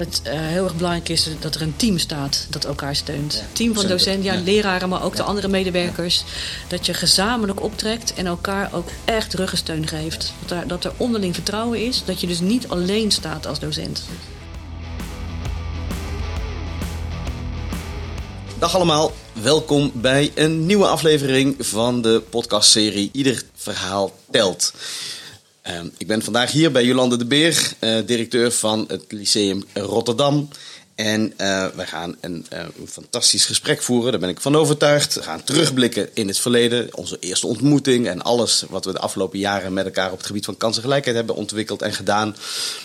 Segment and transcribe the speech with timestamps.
[0.00, 3.34] dat uh, heel erg belangrijk is dat er een team staat dat elkaar steunt.
[3.34, 4.40] Ja, team van docenten, ja, ja.
[4.40, 6.24] leraren, maar ook de andere medewerkers.
[6.68, 10.32] Dat je gezamenlijk optrekt en elkaar ook echt ruggensteun geeft.
[10.46, 12.02] Dat er, dat er onderling vertrouwen is.
[12.04, 14.02] Dat je dus niet alleen staat als docent.
[18.58, 24.72] Dag allemaal, welkom bij een nieuwe aflevering van de podcastserie Ieder Verhaal Telt.
[25.70, 30.48] Uh, ik ben vandaag hier bij Jolande de Beer, uh, directeur van het Lyceum Rotterdam.
[30.94, 35.14] En uh, wij gaan een, een, fantastisch gesprek voeren, daar ben ik van overtuigd.
[35.14, 39.38] We gaan terugblikken in het verleden, onze eerste ontmoeting en alles wat we de afgelopen
[39.38, 42.36] jaren met elkaar op het gebied van kansengelijkheid hebben ontwikkeld en gedaan.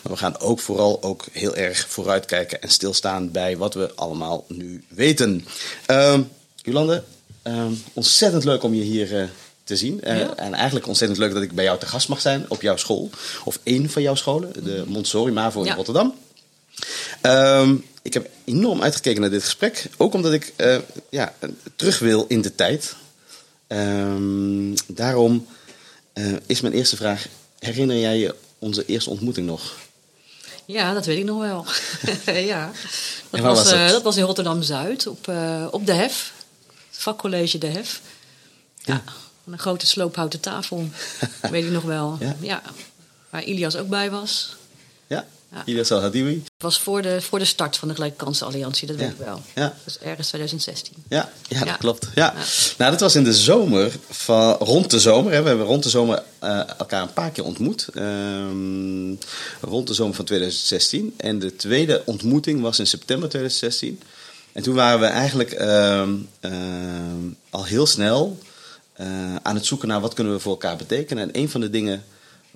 [0.04, 4.46] Maar we gaan ook vooral ook heel erg vooruitkijken en stilstaan bij wat we allemaal
[4.48, 5.46] nu weten.
[5.92, 6.20] Uh,
[6.56, 7.04] Jolande,
[7.94, 9.30] ontzettend leuk om je hier
[9.66, 10.02] te zien.
[10.04, 10.36] Uh, ja.
[10.36, 13.10] En eigenlijk ontzettend leuk dat ik bij jou te gast mag zijn op jouw school.
[13.44, 15.76] Of één van jouw scholen, de Montessori MAVO in Ja.
[15.76, 16.16] Rotterdam.
[17.22, 19.86] Um, ik heb enorm uitgekeken naar dit gesprek.
[19.98, 20.78] Ook omdat ik uh,
[21.10, 21.34] ja,
[21.76, 22.96] terug wil in de tijd.
[23.68, 25.48] Um, daarom
[26.14, 27.28] uh, is mijn eerste vraag:
[27.60, 29.74] herinner jij je onze eerste ontmoeting nog?
[30.66, 31.66] Ja, dat weet ik nog wel.
[32.36, 32.72] ja.
[33.30, 33.74] Dat was, was dat?
[33.74, 36.34] eh, dat was in Rotterdam Zuid, op, eh, op de HEF,
[36.68, 38.02] het vakcollege De HEF.
[38.84, 39.04] Ja,
[39.46, 40.88] een grote sloophouten tafel,
[41.52, 42.18] weet ik nog wel.
[42.20, 42.36] Ja.
[42.40, 42.62] Ja.
[43.30, 44.56] Waar Ilias ook bij was.
[45.08, 45.62] Ja, Ja.
[45.66, 46.34] Ilias Al Hadiwi.
[46.34, 49.42] Het was voor de, voor de start van de Gelijke Kansenalliantie, dat weet ik wel.
[49.56, 49.64] Ja.
[49.64, 50.94] Dat was ergens 2016.
[51.10, 52.08] Ja, ja, dat klopt.
[52.16, 52.34] Ja.
[52.38, 52.44] Ja.
[52.78, 55.32] Nou, dat was in de zomer, van, rond de zomer.
[55.34, 55.42] Hè.
[55.42, 57.88] We hebben rond de zomer eh, elkaar een paar keer ontmoet.
[57.94, 59.14] Ehm,
[59.62, 61.14] rond de zomer van 2016.
[61.18, 64.02] En de tweede ontmoeting was in september 2016.
[64.52, 68.38] En toen waren we eigenlijk ehm, ehm, al heel snel
[68.96, 71.24] eh, aan het zoeken naar wat kunnen we voor elkaar betekenen.
[71.24, 72.04] En een van de dingen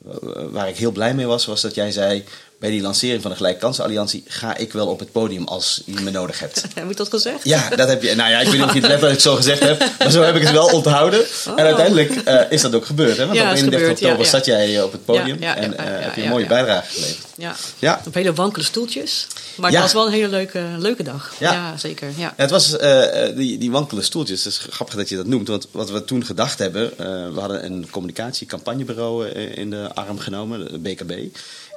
[0.06, 0.16] eh,
[0.50, 2.23] waar ik heel blij mee was, was dat jij zei...
[2.59, 4.23] bij die lancering van de Gelijke Kansenalliantie...
[4.27, 6.63] ga ik wel op het podium als je me nodig hebt.
[6.75, 7.39] Heb ik dat gezegd?
[7.43, 8.15] Ja, dat heb je.
[8.15, 10.36] Nou ja, ik weet niet of je het letterlijk zo gezegd hebt, maar zo heb
[10.36, 11.25] ik het wel onthouden.
[11.45, 13.17] En uiteindelijk eh, is dat ook gebeurd.
[13.17, 13.25] Hè?
[13.25, 13.45] Want Oh.
[13.45, 14.31] Ja, op is 31 gebeurd, ja, oktober ja.
[14.31, 17.27] zat jij op het podium en eh, heb je een mooie bijdrage geleverd.
[17.36, 17.55] Ja.
[17.80, 18.02] Ja.
[18.05, 19.27] Op hele wankele stoeltjes.
[19.58, 21.33] Maar het was wel een hele leuke, leuke dag.
[21.39, 21.77] Ja.
[21.77, 22.08] Zeker.
[22.17, 22.33] Ja.
[22.36, 24.43] Het was eh, die, die wankele stoeltjes.
[24.43, 25.48] Het is grappig dat je dat noemt.
[25.48, 26.92] Want wat we toen gedacht hebben.
[27.33, 31.11] we hadden een communicatiecampagnebureau in de arm genomen, de BKB.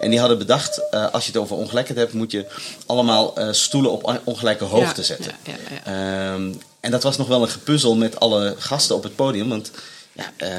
[0.02, 2.46] En die hadden bedacht, eh, als je het over ongelijkheid hebt, moet je
[2.86, 5.32] allemaal eh, stoelen op ongelijke hoogte Ja, zetten.
[5.44, 6.32] ja, ja, ja.
[6.34, 9.48] Ehm, en dat was nog wel een gepuzzel met alle gasten op het podium.
[9.48, 9.70] Want
[10.12, 10.58] ja, eh,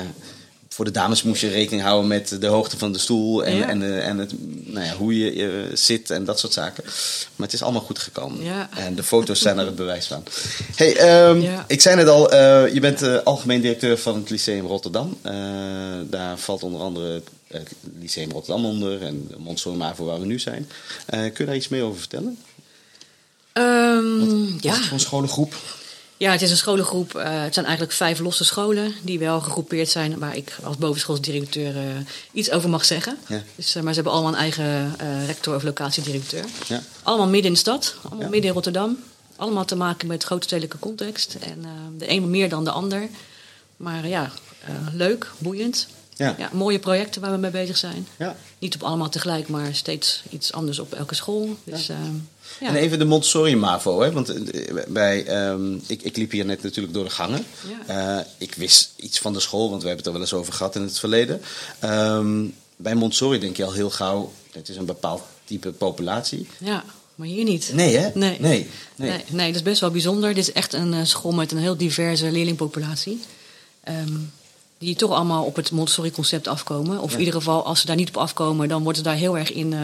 [0.69, 4.03] voor de dames moest je rekening houden met de hoogte van de stoel en, en,
[4.03, 4.33] en het,
[4.65, 6.83] nou ja, hoe je zit en dat soort zaken.
[7.35, 8.67] Maar het is allemaal goed gekomen.
[8.77, 10.23] En de foto's zijn er het bewijs van.
[10.75, 15.17] Hey, ehm, ik zei net al, je bent algemeen directeur van het Lyceum Rotterdam.
[16.09, 17.21] Daar valt onder andere
[17.59, 20.69] het Lyceum Rotterdam onder en de Montessori MAVO waar we nu zijn.
[21.05, 22.37] Eh, kun je daar iets meer over vertellen?
[23.53, 24.19] Ehm,
[24.53, 24.71] Wat ja.
[24.71, 25.55] is het voor een scholengroep?
[26.17, 27.15] ja, het is een scholengroep.
[27.15, 30.19] eh, het zijn eigenlijk vijf losse scholen die wel gegroepeerd zijn.
[30.19, 31.83] Waar ik als bovenschoolsdirecteur eh,
[32.31, 33.17] iets over mag zeggen.
[33.27, 33.43] Ja.
[33.55, 36.45] Dus, eh, maar ze hebben allemaal een eigen eh, rector of locatiedirecteur.
[36.67, 36.81] Ja.
[37.03, 38.29] Allemaal midden in de stad, allemaal Ja.
[38.29, 38.97] midden in Rotterdam.
[39.35, 41.35] Allemaal te maken met grote stedelijke context.
[41.39, 43.07] En eh, de een meer dan de ander.
[43.77, 44.31] Maar ja,
[44.65, 45.87] eh, leuk, boeiend.
[46.15, 46.35] Ja.
[46.37, 48.07] Ja, mooie projecten waar we mee bezig zijn.
[48.17, 48.35] Ja.
[48.59, 51.57] Niet op allemaal tegelijk, maar steeds iets anders op elke school.
[51.63, 51.97] Dus, ja.
[52.59, 52.67] ja.
[52.67, 54.11] En even de Montessori MAVO, hè?
[54.11, 57.45] want eh, bij, ehm, ik, ik liep hier net natuurlijk door de gangen.
[57.87, 60.53] Eh, ik wist iets van de school, want we hebben het er wel eens over
[60.53, 61.41] gehad in het verleden.
[61.79, 62.45] Ehm,
[62.75, 66.47] bij Montessori denk je al heel gauw, het is een bepaald type populatie.
[66.57, 66.83] ja,
[67.15, 67.71] maar hier niet.
[67.73, 68.09] Nee hè?
[68.13, 68.37] Nee.
[68.39, 68.39] Nee.
[68.39, 68.67] nee.
[69.09, 70.33] Nee, nee, dat is best wel bijzonder.
[70.33, 73.19] Dit is echt een eh, school met een heel diverse leerlingpopulatie.
[73.83, 74.17] Ehm,
[74.83, 76.99] die toch allemaal op het Montessori-concept afkomen.
[76.99, 77.13] Of Ja.
[77.17, 79.51] in ieder geval, als ze daar niet op afkomen, dan worden ze daar heel erg
[79.51, 79.79] in eh,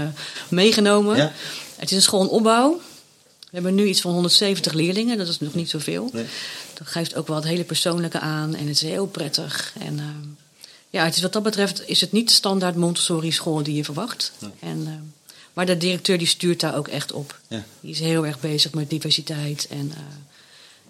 [0.50, 1.18] meegenomen.
[1.18, 1.32] Ja.
[1.76, 2.82] Het is een school in opbouw.
[3.40, 6.10] We hebben nu iets van 170 leerlingen, dat is nog niet zoveel.
[6.14, 6.26] Nee.
[6.74, 9.74] Dat geeft ook wel het hele persoonlijke aan en het is heel prettig.
[9.80, 10.28] En ehm,
[10.90, 14.32] ja, het is, wat dat betreft is het niet de standaard Montessori-school die je verwacht.
[14.60, 17.40] En, ehm, maar de directeur die stuurt daar ook echt op.
[17.48, 17.64] Ja.
[17.82, 20.02] Die is heel erg bezig met diversiteit en eh,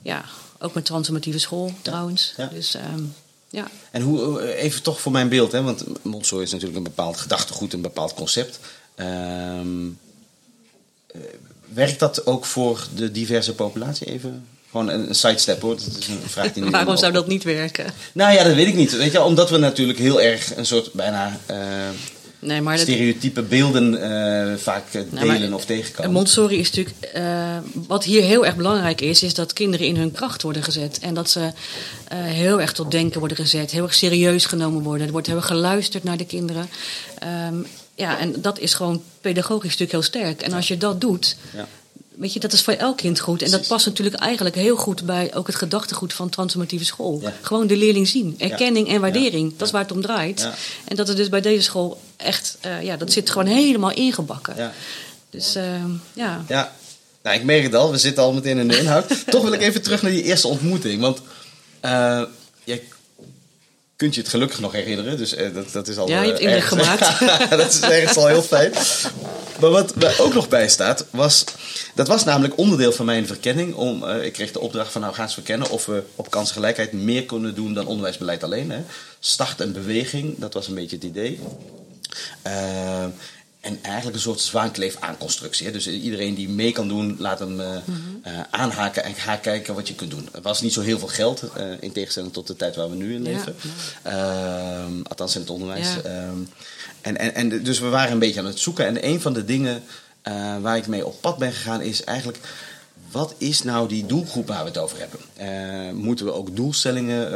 [0.01, 0.25] ja,
[0.59, 2.33] ook met transformatieve school trouwens.
[2.37, 2.45] Ja.
[2.45, 3.03] Dus ehm,
[3.49, 3.67] ja.
[3.91, 5.61] En hoe, eh, even toch voor mijn beeld, hè?
[5.61, 8.59] want Montessori is natuurlijk een bepaald gedachtegoed, een bepaald concept.
[8.95, 9.87] Ehm,
[11.07, 11.21] eh,
[11.73, 14.47] werkt dat ook voor de diverse populatie even?
[14.71, 17.93] Gewoon een, een sidestep hoor, dat is een vraag die Waarom zou dat niet werken?
[18.13, 18.97] Nou ja, dat weet ik niet.
[18.97, 21.57] Weet je, omdat we natuurlijk heel erg een soort bijna eh,
[22.41, 26.11] Nee, maar dat, stereotype beelden eh, vaak eh, Nou, delen of tegenkomen.
[26.11, 26.95] Montessori is natuurlijk.
[27.13, 27.57] eh,
[27.87, 30.99] wat hier heel erg belangrijk is, is dat kinderen in hun kracht worden gezet.
[30.99, 31.51] En dat ze
[32.13, 35.05] heel erg tot denken worden gezet, heel erg serieus genomen worden.
[35.05, 36.69] Er wordt heel erg geluisterd naar de kinderen.
[37.19, 37.55] Ehm,
[37.95, 40.41] ja, en dat is gewoon pedagogisch natuurlijk heel sterk.
[40.41, 41.67] En als je dat doet, Ja.
[42.19, 43.41] Weet je, dat is voor elk kind goed.
[43.41, 47.19] En dat past natuurlijk eigenlijk heel goed bij ook het gedachtegoed van transformatieve school.
[47.21, 47.33] Ja.
[47.41, 49.53] Gewoon de leerling zien, erkenning en waardering.
[49.57, 50.49] Dat is waar het om draait.
[50.85, 54.71] En dat het dus bij deze school echt, eh, ja, dat zit gewoon helemaal ingebakken.
[55.29, 55.63] Dus eh,
[56.13, 56.43] ja.
[56.47, 56.73] Ja,
[57.23, 57.91] nou, ik merk het al.
[57.91, 59.05] We zitten al meteen in de inhoud.
[59.31, 61.01] Toch wil ik even terug naar die eerste ontmoeting.
[61.01, 61.21] Want
[61.79, 62.23] eh,
[63.99, 65.17] kunt je het gelukkig nog herinneren.
[65.17, 66.07] Dus eh, dat, dat is al...
[66.07, 67.49] Ja, je hebt eh, indruk ergens- gemaakt.
[67.61, 68.71] dat is ergens al heel fijn.
[69.59, 71.43] Maar wat er ook nog bij staat, was...
[71.95, 73.73] Dat was namelijk onderdeel van mijn verkenning.
[73.75, 76.91] Om, eh, ik kreeg de opdracht van nou ga eens verkennen of we op kansengelijkheid
[76.91, 78.71] meer kunnen doen dan onderwijsbeleid alleen.
[78.71, 78.79] Hè.
[79.19, 81.39] Start en beweging, dat was een beetje het idee.
[82.41, 83.05] Eh,
[83.59, 85.71] en eigenlijk een soort zwaankleef aanconstructie.
[85.71, 87.81] Dus iedereen die mee kan doen, laat hem eh, eh,
[88.49, 90.29] aanhaken en ga kijken wat je kunt doen.
[90.33, 92.95] Er was niet zo heel veel geld, eh, in tegenstelling tot de tijd waar we
[92.95, 93.55] nu in Ja, leven.
[94.01, 95.93] Ehm, althans in het onderwijs.
[95.93, 96.01] Ja.
[96.01, 96.37] Ehm,
[97.01, 98.85] en, en, en dus we waren een beetje aan het zoeken.
[98.85, 99.83] En een van de dingen
[100.61, 102.39] waar ik mee op pad ben gegaan is eigenlijk...
[103.11, 105.95] Wat is nou die doelgroep waar we het over hebben?
[105.95, 107.31] Moeten we ook doelstellingen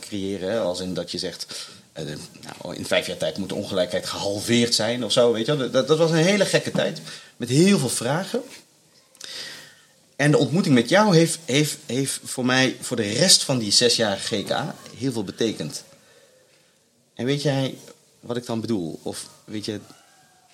[0.00, 0.62] creëren?
[0.62, 1.68] Als in dat je zegt...
[1.94, 2.16] eh, de-
[2.62, 5.32] nou, in vijf jaar tijd moet de ongelijkheid gehalveerd zijn of zo.
[5.32, 5.70] Weet je?
[5.70, 7.00] Dat, dat was een hele gekke tijd.
[7.36, 8.42] Met heel veel vragen.
[10.16, 13.72] En de ontmoeting met jou heeft, heeft, heeft voor mij, voor de rest van die
[13.72, 14.54] zesjarige GK,
[14.96, 15.84] heel veel betekend.
[17.14, 17.74] En weet jij
[18.20, 19.00] wat ik dan bedoel?
[19.02, 19.80] Of weet je,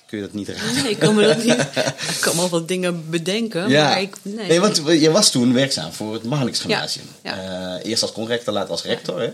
[0.06, 0.82] kun je dat niet raden?
[0.82, 1.66] Nee, ik kan me dat niet.
[2.14, 3.72] Ik kan al wat dingen bedenken.
[3.72, 4.60] Maar ik, nee.
[4.60, 7.06] want je was toen werkzaam voor het Marnix Gymnasium.
[7.22, 9.20] Ja, Eh, eerst als conrector, later als rector.
[9.20, 9.32] Hè?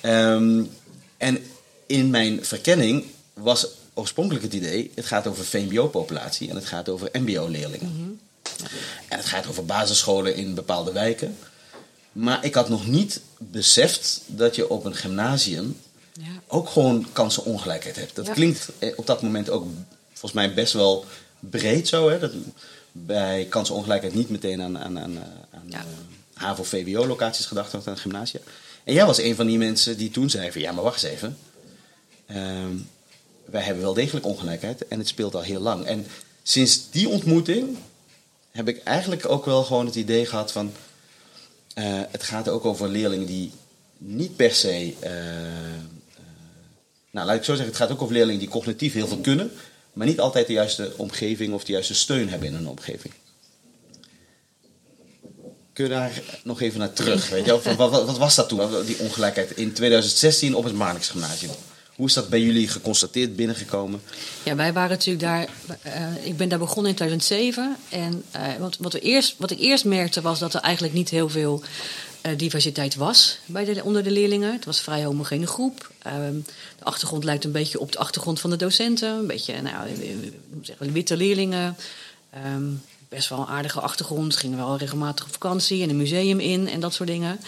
[0.00, 0.62] Ehm,
[1.16, 1.44] en
[1.86, 4.90] in mijn verkenning was oorspronkelijk het idee...
[4.94, 7.92] het gaat over VMBO-populatie en het gaat over MBO-leerlingen.
[7.96, 8.10] Mhm.
[9.08, 11.36] En het gaat over basisscholen in bepaalde wijken.
[12.12, 15.76] Maar ik had nog niet beseft dat je op een gymnasium
[16.12, 16.24] Ja.
[16.46, 18.14] ook gewoon kansenongelijkheid hebt.
[18.16, 18.32] Dat Ja.
[18.32, 19.66] klinkt eh, op dat moment ook
[20.12, 21.04] volgens mij best wel
[21.40, 22.08] breed zo.
[22.10, 22.18] Hè?
[22.18, 22.32] Dat
[22.92, 25.18] bij kansenongelijkheid niet meteen aan, aan, aan,
[25.50, 25.78] aan Ja.
[25.78, 28.40] eh, HAVO-VWO-locaties gedacht wordt, aan gymnasia.
[28.86, 30.60] En jij was een van die mensen die toen zei van...
[30.60, 31.38] ja, maar wacht eens even.
[32.26, 32.76] Ehm,
[33.44, 35.84] wij hebben wel degelijk ongelijkheid en het speelt al heel lang.
[35.84, 36.06] En
[36.42, 37.76] sinds die ontmoeting
[38.50, 40.72] heb ik eigenlijk ook wel gewoon het idee gehad van...
[41.74, 43.52] eh, het gaat ook over leerlingen die
[43.98, 44.94] niet per se...
[45.00, 45.84] eh, eh,
[47.10, 49.50] nou, laat ik zo zeggen, het gaat ook over leerlingen die cognitief heel veel kunnen...
[49.92, 53.14] maar niet altijd de juiste omgeving of de juiste steun hebben in hun omgeving.
[55.76, 57.28] Kun je daar nog even naar terug?
[57.28, 57.50] Weet je?
[57.50, 61.52] Wat, wat, wat was dat toen, die ongelijkheid in 2016 op het Marnix Gymnasium?
[61.94, 64.02] Hoe is dat bij jullie geconstateerd binnengekomen?
[64.42, 65.48] Ja, wij waren natuurlijk daar.
[65.82, 67.76] eh, ik ben daar begonnen in 2007.
[67.88, 71.08] En eh, wat, wat, we eerst, wat ik eerst merkte was dat er eigenlijk niet
[71.08, 71.62] heel veel
[72.20, 74.52] eh, diversiteit was bij de, onder de leerlingen.
[74.52, 75.90] Het was een vrij homogene groep.
[76.02, 76.38] Ehm,
[76.78, 79.10] de achtergrond lijkt een beetje op de achtergrond van de docenten.
[79.10, 79.88] Een beetje, nou,
[80.62, 81.76] zeggen witte leerlingen.
[82.30, 82.64] Ehm,
[83.16, 84.36] best wel een aardige achtergrond.
[84.36, 87.40] Gingen wel regelmatig op vakantie en een museum in en dat soort dingen.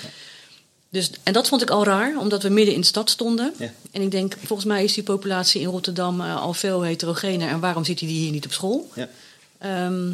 [0.90, 3.54] Dus, en dat vond ik al raar, omdat we midden in de stad stonden.
[3.58, 3.72] Ja.
[3.90, 7.48] En ik denk, volgens mij is die populatie in Rotterdam eh, al veel heterogener.
[7.48, 8.90] En waarom zit die hier niet op school?
[8.94, 9.08] Ja.
[9.58, 10.10] Ehm,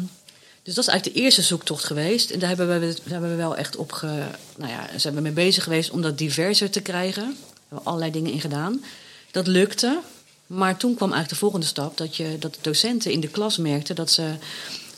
[0.63, 2.29] dus dat is eigenlijk de eerste zoektocht geweest.
[2.29, 4.23] En daar hebben we, daar hebben we wel echt op ge,
[4.57, 7.23] nou ja, zijn we mee bezig geweest om dat diverser te krijgen.
[7.23, 8.83] Daar hebben we allerlei dingen in gedaan.
[9.31, 9.99] Dat lukte.
[10.47, 13.57] Maar toen kwam eigenlijk de volgende stap dat, je, dat de docenten in de klas
[13.57, 14.33] merkten dat ze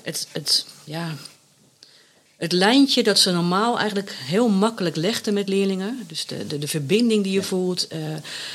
[0.07, 1.15] het, het, ja,
[2.35, 6.03] het lijntje dat ze normaal eigenlijk heel makkelijk legden met leerlingen.
[6.07, 7.99] Dus de, de, de verbinding die je voelt, eh,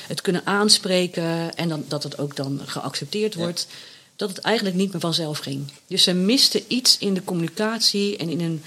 [0.06, 3.66] het kunnen aanspreken en dan, dat het ook dan geaccepteerd wordt.
[4.16, 5.70] Dat het eigenlijk niet meer vanzelf ging.
[5.86, 8.62] Dus ze misten iets in de communicatie en in een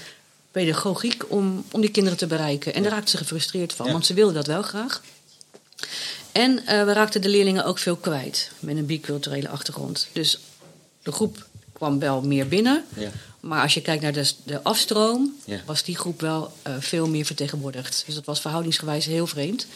[0.50, 2.74] pedagogiek om, om die kinderen te bereiken.
[2.74, 3.92] En daar raakten ze gefrustreerd van, Ja.
[3.92, 5.02] want ze wilden dat wel graag.
[6.32, 10.08] En eh, we raakten de leerlingen ook veel kwijt met een biculturele achtergrond.
[10.12, 10.38] Dus
[11.02, 11.46] de groep
[11.76, 12.84] kwam wel meer binnen.
[12.96, 13.10] Ja.
[13.40, 15.60] Maar als je kijkt naar de, de afstroom, Ja.
[15.66, 18.02] was die groep wel eh, veel meer vertegenwoordigd.
[18.06, 19.66] Dus dat was verhoudingsgewijs heel vreemd.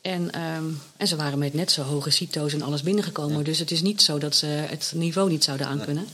[0.00, 0.64] En, ehm,
[0.96, 3.44] en ze waren met net zo hoge CITO's en alles binnengekomen.
[3.44, 6.06] Dus het is niet zo dat ze het niveau niet zouden aankunnen.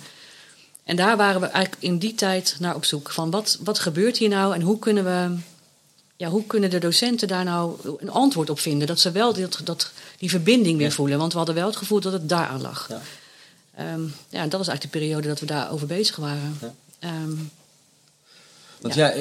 [0.85, 3.11] En daar waren we eigenlijk in die tijd naar op zoek.
[3.11, 5.37] Van wat, wat gebeurt hier nou en hoe kunnen we...
[6.17, 8.87] Ja, hoe kunnen de docenten daar nou een antwoord op vinden?
[8.87, 11.19] Dat ze wel dat, dat, die verbinding weer voelen.
[11.19, 12.89] Want we hadden wel het gevoel dat het daaraan lag.
[13.77, 13.83] Ja.
[13.83, 16.59] Ehm, ja, dat was eigenlijk de periode dat we daarover bezig waren.
[16.61, 16.75] Ja.
[16.99, 17.33] Ehm,
[18.81, 19.13] Want ja,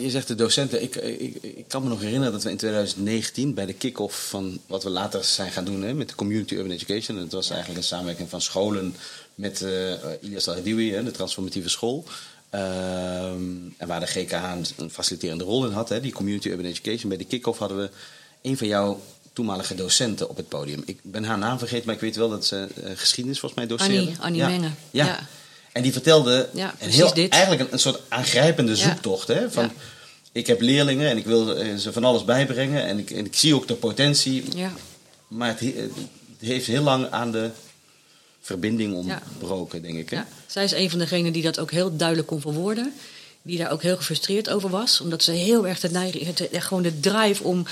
[0.00, 0.82] je zegt de docenten.
[0.82, 4.60] Ik, ik, ik kan me nog herinneren dat we in 2019 bij de kick-off van
[4.66, 7.16] wat we later zijn gaan doen hè, met de Community Urban Education.
[7.16, 8.94] Dat was eigenlijk een samenwerking van scholen
[9.34, 12.04] met uh, Ilyas Al-Hadiwi, hè, de transformatieve school.
[12.50, 13.44] Ehm,
[13.76, 17.08] en waar de GKH een, een faciliterende rol in had, hè, die Community Urban Education.
[17.08, 17.90] Bij de kick-off hadden we
[18.42, 19.00] een van jouw
[19.36, 20.82] toenmalige docenten op het podium.
[20.86, 23.68] Ik ben haar naam vergeten, maar ik weet wel dat ze uh, geschiedenis volgens mij
[23.76, 23.98] doseerde.
[23.98, 24.48] Annie, Annie ja.
[24.48, 24.70] Menge.
[24.90, 25.06] Ja.
[25.06, 25.26] Ja.
[25.72, 27.32] En die vertelde Ja, een heel, dit.
[27.32, 29.28] eigenlijk een, een soort aangrijpende zoektocht.
[29.28, 29.50] Hè?
[29.50, 29.70] Van.
[30.32, 32.86] Ik heb leerlingen en ik wil eh, ze van alles bijbrengen.
[32.86, 34.44] En ik, en ik zie ook de potentie.
[34.56, 34.72] Ja.
[35.28, 35.92] Maar het, he- het
[36.48, 37.50] heeft heel lang aan de
[38.40, 40.10] verbinding ontbroken, denk ik.
[40.10, 40.16] Hè?
[40.16, 42.92] Ja, zij is een van degenen die dat ook heel duidelijk kon verwoorden.
[43.42, 45.00] Die daar ook heel gefrustreerd over was.
[45.00, 47.66] Omdat ze heel erg de neiging, gewoon de drive om.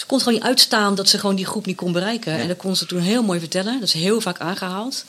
[0.00, 2.32] Ze kon gewoon niet uitstaan dat ze gewoon die groep niet kon bereiken.
[2.32, 3.74] En dat kon ze toen heel mooi vertellen.
[3.80, 5.04] Dat is heel vaak aangehaald.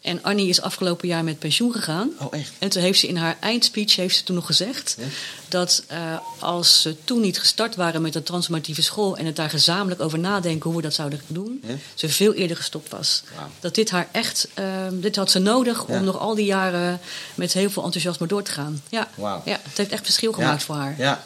[0.00, 2.10] En Annie is afgelopen jaar met pensioen gegaan.
[2.18, 2.52] Oh, echt?
[2.58, 5.04] En toen heeft ze in haar eindspeech heeft ze toen nog gezegd Ja.
[5.48, 5.98] dat eh,
[6.38, 10.18] als ze toen niet gestart waren met de transformatieve school en het daar gezamenlijk over
[10.18, 11.74] nadenken hoe we dat zouden doen, Ja.
[11.94, 13.22] ze veel eerder gestopt was.
[13.60, 15.94] Dat dit haar echt, ehm, dit had ze nodig Ja.
[15.98, 17.00] om nog al die jaren
[17.34, 18.82] met heel veel enthousiasme door te gaan.
[18.88, 19.08] Ja,
[19.44, 20.94] ja het heeft echt verschil gemaakt voor haar.
[20.98, 21.24] Ja.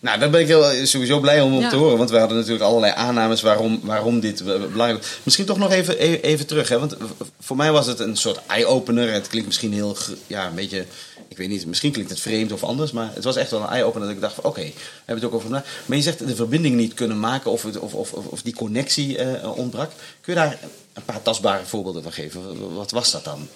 [0.00, 1.68] Nou, daar ben ik heel, sowieso blij om, Ja.
[1.70, 1.98] te horen.
[1.98, 5.18] Want we hadden natuurlijk allerlei aannames waarom, waarom dit eh, belangrijk was.
[5.22, 6.68] Misschien toch nog even, e- even terug.
[6.68, 6.78] Hè?
[6.78, 6.96] Want
[7.40, 9.12] voor mij was het een soort eye-opener.
[9.12, 10.84] Het klinkt misschien heel, ja, een beetje...
[11.28, 12.92] Ik weet niet, misschien klinkt het vreemd of anders.
[12.92, 14.44] Maar het was echt wel een eye-opener dat ik dacht van...
[14.44, 15.64] Oké, we hebben het ook over vandaag.
[15.86, 18.54] Maar je zegt de verbinding niet kunnen maken of, het, of, of, of, of die
[18.54, 19.90] connectie eh, ontbrak.
[20.20, 20.58] Kun je daar
[20.92, 22.74] een paar tastbare voorbeelden van geven?
[22.74, 23.48] Wat was dat dan?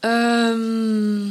[0.00, 1.26] Ehm,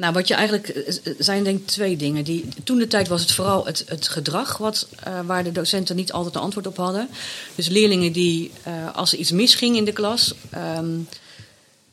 [0.00, 2.24] nou, wat je eigenlijk eh, zijn denk ik twee dingen.
[2.24, 5.96] Die, toen de tijd was het vooral het, het gedrag wat, eh, waar de docenten
[5.96, 7.08] niet altijd een antwoord op hadden.
[7.54, 10.88] Dus leerlingen die, eh, als er iets misging in de klas, ehm,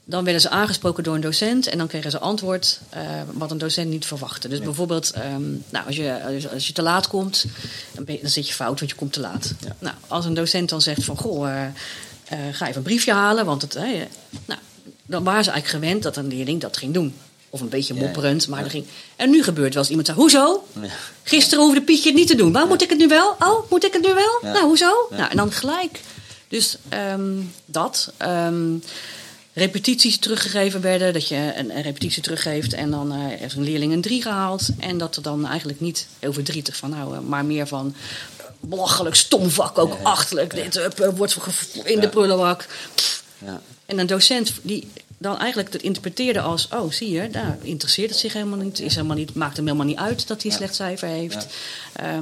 [0.03, 3.01] dan werden ze aangesproken door een docent en dan kregen ze antwoord eh,
[3.33, 4.47] wat een docent niet verwachtte.
[4.47, 7.45] Dus bijvoorbeeld, ehm, nou, als, je, als- je te laat komt,
[7.91, 9.53] dan, ben je- dan zit je fout, want je komt te laat.
[9.59, 9.75] Ja.
[9.79, 11.73] Nou, als een docent dan zegt van, goh, eh, eh,
[12.51, 13.83] ga even een briefje halen, want het, eh,
[14.45, 14.59] nou,
[15.05, 17.13] dan waren ze eigenlijk gewend dat een leerling dat ging doen.
[17.57, 18.05] Of een beetje Ja, ja.
[18.05, 18.65] mopperend, maar Ja.
[18.65, 18.85] er ging...
[19.15, 20.67] En nu gebeurt wel eens iemand zegt, hoezo?
[20.81, 20.87] Ja.
[21.23, 22.51] Gisteren hoefde Pietje het niet te doen.
[22.51, 23.35] Waarom moet ik het nu wel?
[23.39, 24.37] Oh, moet ik het nu wel?
[24.41, 24.51] Ja.
[24.51, 25.07] Nou, hoezo?
[25.09, 25.17] Ja.
[25.17, 25.99] Nou, en dan gelijk.
[26.47, 27.31] Dus ehm,
[27.65, 28.11] dat.
[28.17, 28.75] ehm,
[29.53, 31.13] repetities teruggegeven werden.
[31.13, 34.67] Dat je een, een repetitie teruggeeft en dan eh, heeft een leerling een 3 gehaald.
[34.79, 37.95] En dat er dan eigenlijk niet heel verdrietig van houden, maar meer van
[38.59, 40.53] belachelijk, stom vak, ook achterlijk.
[40.55, 41.37] Dit eh, wordt
[41.83, 42.07] in de Ja.
[42.07, 42.65] prullenbak.
[43.45, 43.61] Ja.
[43.85, 44.87] En een docent die
[45.17, 48.79] dan eigenlijk het interpreteerde als: oh, zie je, daar interesseert het zich helemaal niet.
[48.79, 51.47] Is helemaal niet maakt hem helemaal niet uit dat hij een slecht cijfer heeft.
[51.95, 52.21] Ja.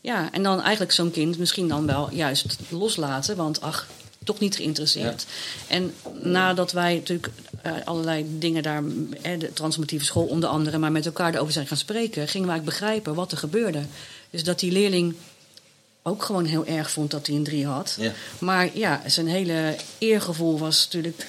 [0.00, 3.86] ja, en dan eigenlijk zo'n kind misschien dan wel juist loslaten, want ach,
[4.26, 5.26] toch niet geïnteresseerd.
[5.68, 7.30] En nadat wij natuurlijk
[7.62, 8.82] eh, allerlei dingen daar,
[9.22, 12.52] eh, de transformatieve school onder andere, maar met elkaar erover zijn gaan spreken, gingen we
[12.52, 13.82] eigenlijk begrijpen wat er gebeurde.
[14.30, 15.14] Dus dat die leerling
[16.06, 17.96] ook gewoon heel erg vond dat hij een drie had.
[18.00, 18.12] Ja.
[18.38, 21.26] Maar ja, zijn hele eergevoel was natuurlijk...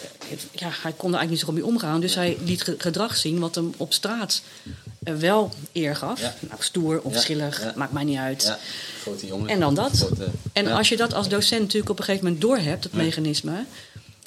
[0.51, 2.01] Ja, hij kon er eigenlijk niet zo goed mee omgaan.
[2.01, 4.41] Dus hij liet ge- gedrag zien wat hem op straat
[5.03, 6.21] eh, wel eer gaf.
[6.21, 6.35] Ja.
[6.39, 7.73] Nou, stoer of schillig, ja.
[7.75, 8.43] maakt mij niet uit.
[8.43, 8.59] Ja.
[9.01, 9.49] Grote jongen.
[9.49, 9.91] En dan dat.
[9.97, 12.97] Grote- En als je dat als docent natuurlijk op een gegeven moment doorhebt, Ja.
[12.97, 13.65] mechanisme...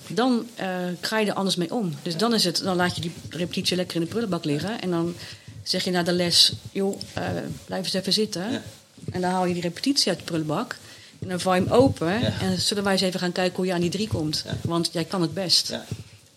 [0.06, 0.68] dan eh,
[1.00, 1.94] ga je er anders mee om.
[2.02, 4.80] Dus dan, is het, dan laat je die repetitie lekker in de prullenbak liggen...
[4.80, 5.14] en dan
[5.62, 7.24] zeg je na de les, joh, eh,
[7.64, 8.62] blijf eens even zitten...
[9.10, 10.76] En dan haal je die repetitie uit de prullenbak.
[11.18, 12.20] En dan vouw je hem open.
[12.20, 12.40] Ja.
[12.40, 14.42] En zullen wij eens even gaan kijken hoe je aan die drie komt.
[14.46, 14.56] Ja.
[14.62, 15.68] Want jij kan het best.
[15.68, 15.84] Ja.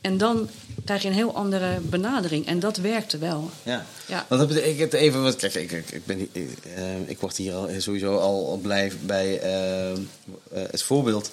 [0.02, 0.50] En dan
[0.86, 2.46] krijg je een heel andere benadering.
[2.46, 3.50] En dat werkte wel.
[3.64, 3.86] Ja.
[4.06, 4.26] Ja.
[4.30, 5.36] Want dat betekent even wat.
[5.36, 8.92] Kijk, ik, ik, ik, ben, ik, eh, ik word hier al, sowieso al, al blij
[9.02, 9.98] bij eh,
[10.54, 11.30] het voorbeeld.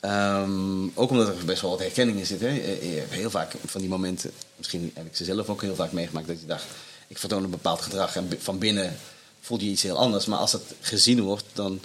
[0.00, 2.40] Ehm, ook omdat er best wel wat herkenning in zit.
[2.40, 2.48] Hè.
[2.48, 5.92] Je hebt heel vaak van die momenten, misschien heb ik ze zelf ook heel vaak
[5.92, 6.64] meegemaakt, dat je dacht:
[7.08, 8.96] ik vertoon een bepaald gedrag en van binnen
[9.40, 10.26] voel je iets heel anders.
[10.26, 11.80] Maar als het gezien wordt, dan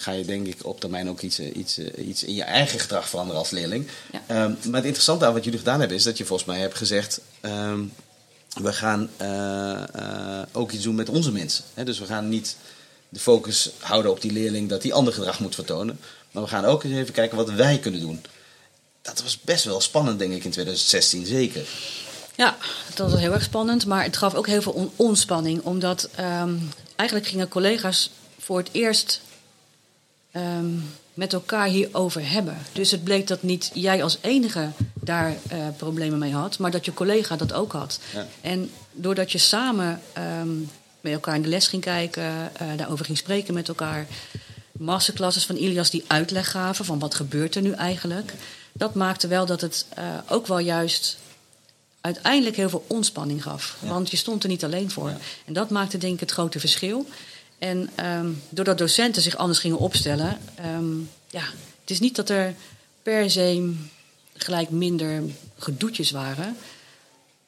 [0.00, 2.80] ga je denk ik op termijn ook iets, eh, iets, eh, iets in je eigen
[2.80, 3.88] gedrag veranderen als leerling.
[4.12, 4.22] Ja.
[4.26, 6.76] Ehm, maar het interessante aan wat jullie gedaan hebben, is dat je volgens mij hebt
[6.76, 7.20] gezegd.
[7.40, 7.80] ehm,
[8.62, 11.64] we gaan eh, ook iets doen met onze mensen.
[11.74, 11.84] Hè?
[11.84, 12.56] Dus we gaan niet
[13.08, 16.00] de focus houden op die leerling dat die ander gedrag moet vertonen.
[16.30, 18.22] Maar we gaan ook eens even kijken wat wij kunnen doen.
[19.02, 21.68] Dat was best wel spannend, denk ik, in 2016 zeker.
[22.40, 22.56] Ja,
[22.94, 23.86] dat was heel erg spannend.
[23.86, 25.62] Maar het gaf ook heel veel on- ontspanning.
[25.62, 26.54] Omdat ehm,
[26.96, 29.20] eigenlijk gingen collega's voor het eerst
[30.32, 30.70] ehm,
[31.14, 32.56] met elkaar hierover hebben.
[32.72, 36.58] Dus het bleek dat niet jij als enige daar eh, problemen mee had.
[36.58, 38.00] Maar dat je collega dat ook had.
[38.14, 38.26] Ja.
[38.40, 40.58] En doordat je samen ehm,
[41.00, 42.22] met elkaar in de les ging kijken.
[42.56, 44.06] eh, daarover ging spreken met elkaar.
[44.72, 48.32] Masterclasses van Ilias die uitleg gaven van wat gebeurt er nu eigenlijk.
[48.72, 51.18] Dat maakte wel dat het eh, ook wel juist
[52.00, 53.76] uiteindelijk heel veel ontspanning gaf.
[53.82, 53.88] Ja.
[53.88, 55.08] Want je stond er niet alleen voor.
[55.08, 55.18] Ja.
[55.44, 57.06] En dat maakte denk ik het grote verschil.
[57.58, 60.38] En ehm, doordat docenten zich anders gingen opstellen...
[60.54, 60.98] ehm,
[61.30, 61.42] ja,
[61.80, 62.54] het is niet dat er
[63.02, 63.74] per se
[64.36, 65.22] gelijk minder
[65.58, 66.56] gedoetjes waren...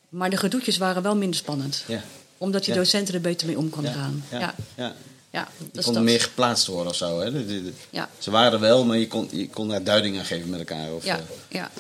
[0.08, 1.84] maar de gedoetjes waren wel minder spannend.
[1.86, 2.02] Ja.
[2.38, 4.24] Omdat die docenten er beter mee om konden Ja, gaan.
[4.30, 4.94] ja, Ja.
[5.30, 5.48] ja.
[5.58, 6.02] Dat is kon dat.
[6.02, 7.20] meer geplaatst worden of zo.
[7.20, 7.32] Hè?
[7.32, 8.08] De- de- de- Ja.
[8.18, 10.92] Ze waren er wel, maar je kon, je kon daar duiding aan geven met elkaar.
[10.92, 11.70] Of, Ja, eh, ja.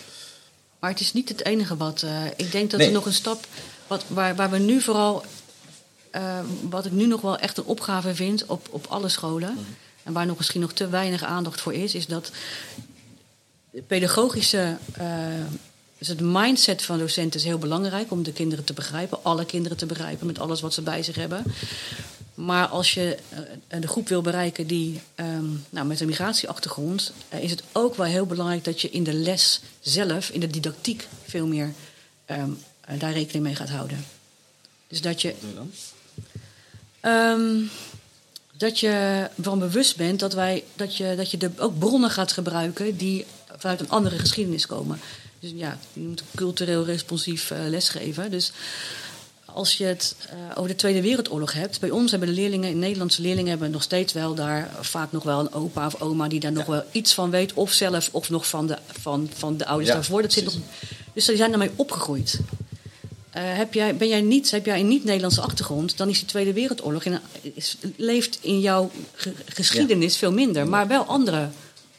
[0.82, 2.02] Maar het is niet het enige wat.
[2.02, 2.88] eh, ik denk dat Nee.
[2.88, 3.46] er nog een stap.
[3.86, 5.24] Wat, waar, waar we nu vooral.
[6.10, 6.38] eh,
[6.70, 9.52] wat ik nu nog wel echt een opgave vind op, op alle scholen.
[9.52, 9.62] Mhm.
[10.02, 12.30] En waar nog misschien nog te weinig aandacht voor is, is dat
[13.70, 14.76] de pedagogische.
[14.92, 15.06] eh,
[15.98, 19.76] dus het mindset van docenten is heel belangrijk om de kinderen te begrijpen, alle kinderen
[19.78, 21.44] te begrijpen met alles wat ze bij zich hebben.
[22.34, 23.18] Maar als je
[23.68, 27.94] eh, de groep wil bereiken die ehm, nou, met een migratieachtergrond, eh, is het ook
[27.94, 31.72] wel heel belangrijk dat je in de les zelf, in de didactiek, veel meer
[32.24, 34.04] ehm, eh, daar rekening mee gaat houden.
[34.86, 35.34] Dus dat je,
[37.00, 37.60] ehm,
[38.56, 42.32] dat je van bewust bent dat, wij, dat je, dat je de, ook bronnen gaat
[42.32, 45.00] gebruiken die vanuit een andere geschiedenis komen.
[45.40, 48.30] Dus ja, je moet cultureel responsief lesgeven.
[48.30, 48.52] Dus
[49.54, 53.22] als je het eh, over de Tweede Wereldoorlog hebt, bij ons hebben de leerlingen, Nederlandse
[53.22, 56.52] leerlingen, hebben nog steeds wel daar vaak nog wel een opa of oma die daar
[56.52, 59.88] nog wel iets van weet, of zelf, of nog van de, van, van de ouders
[59.88, 60.22] Ja, daarvoor.
[60.22, 60.98] Dat zit nog, precies.
[61.14, 62.40] dus die zijn daarmee opgegroeid.
[63.30, 66.52] Eh, heb jij, ben jij niet, heb jij een niet-Nederlandse achtergrond, dan is die Tweede
[66.52, 67.18] Wereldoorlog in,
[67.54, 71.48] is, leeft in jouw ge- geschiedenis veel minder, maar wel andere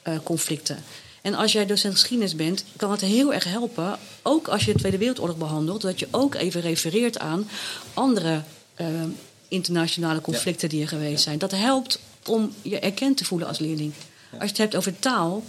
[0.02, 0.78] eh, conflicten.
[1.24, 4.80] En als jij docent geschiedenis bent, kan het heel erg helpen, ook als je de
[4.80, 7.48] Tweede Wereldoorlog behandelt, dat je ook even refereert aan
[7.94, 8.42] andere
[8.76, 8.88] eh,
[9.48, 11.38] internationale conflicten die er geweest zijn.
[11.38, 13.94] Dat helpt om je erkend te voelen als leerling.
[14.32, 15.44] Als je het hebt over taal,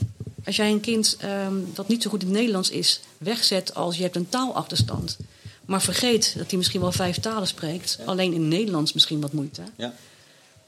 [0.45, 3.97] als jij een kind ehm, dat niet zo goed in het Nederlands is, wegzet als
[3.97, 5.17] je hebt een taalachterstand,
[5.65, 9.33] maar vergeet dat hij misschien wel vijf talen spreekt, alleen in het Nederlands misschien wat
[9.33, 9.63] moeite.
[9.77, 9.95] Ja.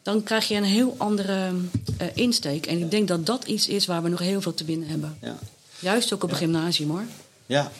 [0.06, 1.50] Dan krijg je een heel andere
[1.98, 2.66] eh, insteek.
[2.66, 5.18] En ik denk dat dat iets is waar we nog heel veel te winnen hebben.
[5.22, 5.38] Ja.
[5.78, 7.04] Juist ook op een gymnasium hoor.
[7.46, 7.72] Ja.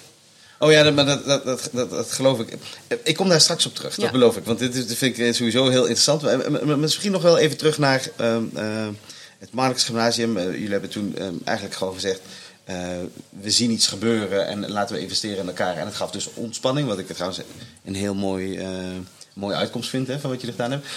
[0.59, 2.57] Oh ja, dat, dat, dat, dat, geloof ik.
[3.03, 4.11] Ik kom daar straks op terug, dat Ja.
[4.11, 4.45] beloof ik.
[4.45, 6.23] Want dit, vind ik sowieso heel interessant.
[6.77, 8.89] Misschien nog wel even terug naar ehm, eh,
[9.39, 10.37] het Marnix Gymnasium.
[10.37, 12.21] Eh, jullie hebben toen ehm, eigenlijk gewoon gezegd...
[12.65, 12.77] eh,
[13.41, 15.77] we zien iets gebeuren en laten we investeren in elkaar.
[15.77, 17.41] En het gaf dus ontspanning, wat ik trouwens
[17.85, 18.69] een heel mooi, eh,
[19.35, 20.89] mooie uitkomst vind hè, van wat jullie gedaan hebben.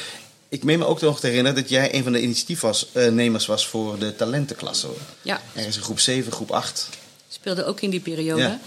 [0.49, 3.99] Ik meen me ook nog te herinneren dat jij een van de initiatiefnemers was voor
[3.99, 4.87] de talentenklasse.
[5.21, 6.89] Ja, Ergens in groep 7, groep 8.
[7.29, 8.41] speelde ook in die periode.
[8.41, 8.59] Ja.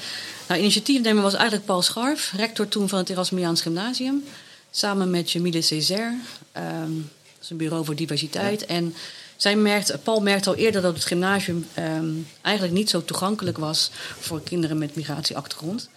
[0.49, 4.25] Nou, initiatiefnemer was eigenlijk Paul Scharf, rector toen van het Erasmiaans Gymnasium.
[4.71, 6.19] Samen met Jamile Césaire,
[6.53, 6.95] ehm,
[7.35, 8.67] dat is een bureau voor diversiteit.
[8.67, 8.95] En
[9.37, 12.11] zij merkte, Paul merkte al eerder dat het gymnasium ehm,
[12.43, 13.91] eigenlijk niet zo toegankelijk was
[14.21, 15.89] voor kinderen met migratieachtergrond.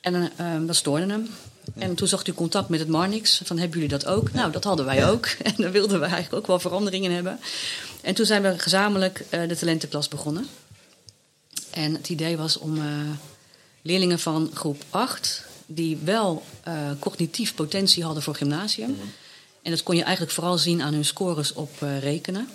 [0.00, 1.28] En ehm, dat stoorde hem.
[1.78, 3.40] En toen zocht hij contact met het Marnix.
[3.44, 4.32] Van, hebben jullie dat ook?
[4.32, 5.26] Nou, dat hadden wij ook.
[5.42, 7.40] En daar wilden we eigenlijk ook wel veranderingen in hebben.
[8.00, 10.46] En toen zijn we gezamenlijk eh, de talentenklas begonnen.
[11.70, 12.84] En het idee was om eh,
[13.82, 15.44] leerlingen van groep 8...
[15.66, 18.96] die wel eh, cognitief potentie hadden voor gymnasium...
[19.62, 22.48] en dat kon je eigenlijk vooral zien aan hun scores op rekenen...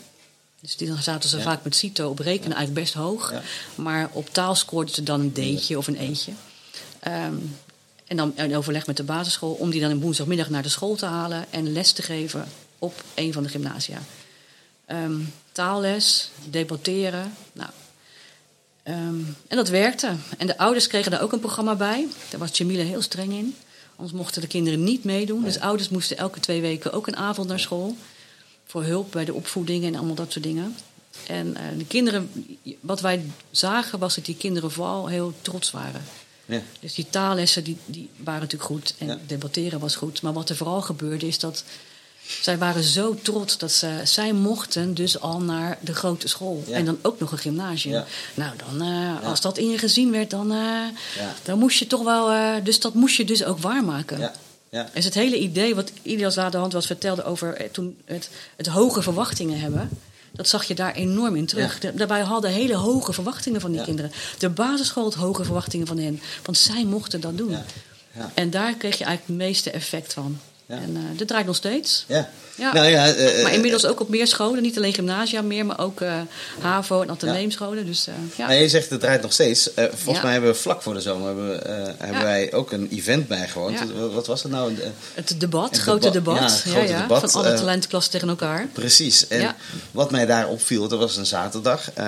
[0.61, 1.43] Dus die, dan zaten ze Ja.
[1.43, 3.31] vaak met CITO op rekenen eigenlijk best hoog.
[3.31, 3.41] Ja.
[3.75, 6.31] Maar op taal scoorden ze dan een D'tje of een E'tje.
[6.99, 7.35] Ehm,
[8.09, 10.95] en dan in overleg met de basisschool om die dan een woensdagmiddag naar de school
[10.95, 12.47] te halen en les te geven
[12.79, 14.01] op een van de gymnasia.
[14.85, 15.19] Ehm,
[15.51, 17.33] taalles, debatteren.
[17.51, 17.69] Nou,
[18.83, 20.15] ehm, en dat werkte.
[20.37, 22.07] En de ouders kregen daar ook een programma bij.
[22.29, 23.55] Daar was Jamila heel streng in.
[23.95, 25.43] Anders mochten de kinderen niet meedoen.
[25.43, 27.95] Dus ouders moesten elke twee weken ook een avond naar school.
[28.65, 30.75] Voor hulp bij de opvoeding en allemaal dat soort dingen.
[31.27, 32.31] En eh, de kinderen,
[32.79, 36.01] wat wij zagen was dat die kinderen vooral heel trots waren.
[36.49, 36.61] Ja.
[36.79, 39.17] Dus die taallessen die, die waren natuurlijk goed en Ja.
[39.27, 40.21] debatteren was goed.
[40.21, 41.63] Maar wat er vooral gebeurde is dat
[42.41, 46.63] zij waren zo trots dat ze, zij mochten dus al naar de grote school.
[46.67, 46.75] Ja.
[46.75, 47.93] En dan ook nog een gymnasium.
[47.93, 48.05] Ja.
[48.33, 50.83] Nou, dan, eh, als dat in je gezien werd, dan, eh,
[51.43, 52.29] dan moest je toch wel...
[52.31, 54.19] eh, dus dat moest je dus ook waarmaken.
[54.19, 54.33] Ja.
[54.69, 54.89] Ja.
[54.93, 58.67] Dus het hele idee wat Ilias aan de hand was vertelde over toen het, het
[58.67, 59.89] hoge verwachtingen hebben.
[60.39, 61.81] Dat zag je daar enorm in terug.
[61.81, 61.91] Ja.
[61.91, 63.85] Daarbij hadden hele hoge verwachtingen van die Ja.
[63.85, 64.11] kinderen.
[64.37, 66.21] De basisschool had hoge verwachtingen van hen.
[66.43, 67.49] Want zij mochten dat doen.
[67.49, 67.65] Ja.
[68.15, 68.31] Ja.
[68.33, 70.39] En daar kreeg je eigenlijk het meeste effect van.
[70.69, 70.75] Ja.
[70.75, 72.03] En eh dat draait nog steeds.
[72.07, 72.29] Ja.
[72.55, 72.73] Ja.
[72.73, 74.61] Nou ja, eh, eh, maar inmiddels ook op meer scholen.
[74.61, 76.01] Niet alleen gymnasia meer, maar ook
[76.59, 77.85] HAVO en ateneumscholen.
[77.85, 78.47] Dus ja.
[78.47, 79.69] Nou, je zegt het draait nog steeds.
[79.75, 81.61] Volgens mij hebben we vlak voor de zomer hebben,
[81.97, 83.79] hebben wij ook een event bijgewoond.
[84.13, 84.73] Wat- was het nou?
[85.13, 88.67] Het debat, Het grote debat, het grote debat, Van alle talentenklassen tegen elkaar.
[88.73, 89.27] Precies.
[89.27, 89.55] En
[89.91, 91.91] wat mij daar opviel, dat was een zaterdag.
[91.93, 92.07] Ehm,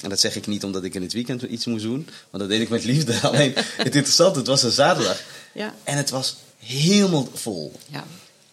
[0.00, 2.08] En dat zeg ik niet omdat ik in het weekend iets moest doen.
[2.30, 3.14] Want dat deed ik met liefde.
[3.28, 5.20] Alleen het interessante, het was een zaterdag.
[5.52, 5.74] Ja.
[5.84, 7.72] En het was helemaal vol.
[7.88, 8.04] Ja.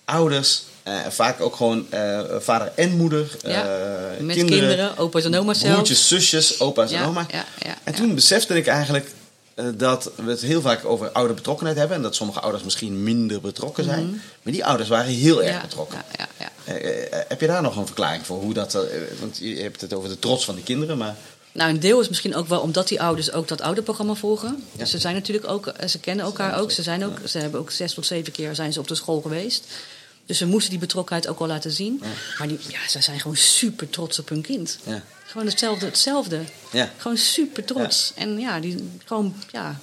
[0.06, 3.38] Ouders, eh, vaak ook gewoon eh, vader en moeder.
[3.42, 3.64] Ja,
[4.16, 5.74] eh, met kinderen, opa's en oma's zelfs.
[5.74, 7.26] Broertjes, zusjes, opa's en Ja, oma.
[7.32, 9.12] ja, ja, en toen besefte ik eigenlijk
[9.76, 11.98] dat we het heel vaak over ouderbetrokkenheid hebben.
[11.98, 14.22] En dat sommige ouders misschien minder betrokken zijn.
[14.42, 15.56] Maar die ouders waren heel erg Mhm.
[15.60, 16.02] ja, betrokken.
[16.18, 17.24] Ja, ja, ja.
[17.28, 18.40] heb je daar nog een verklaring voor?
[18.42, 18.78] Hoe dat,
[19.20, 21.16] want je hebt het over de trots van de kinderen, maar...
[21.54, 24.64] Nou, een deel is misschien ook wel omdat die ouders ook dat ouderprogramma volgen.
[24.72, 26.72] Dus ze zijn natuurlijk ook, ze kennen elkaar ook.
[26.72, 29.22] Ze, zijn ook, ze hebben ook zes tot zeven keer zijn ze op de school
[29.22, 29.66] geweest.
[30.26, 32.02] Dus ze moesten die betrokkenheid ook wel laten zien.
[32.38, 34.78] Maar die, ja, ze zijn gewoon super trots op hun kind.
[34.84, 35.04] Ja.
[35.26, 35.86] Gewoon hetzelfde.
[35.86, 36.40] hetzelfde.
[36.72, 36.92] Ja.
[36.98, 38.12] Gewoon super trots.
[38.16, 39.80] En ja, die gewoon, ja.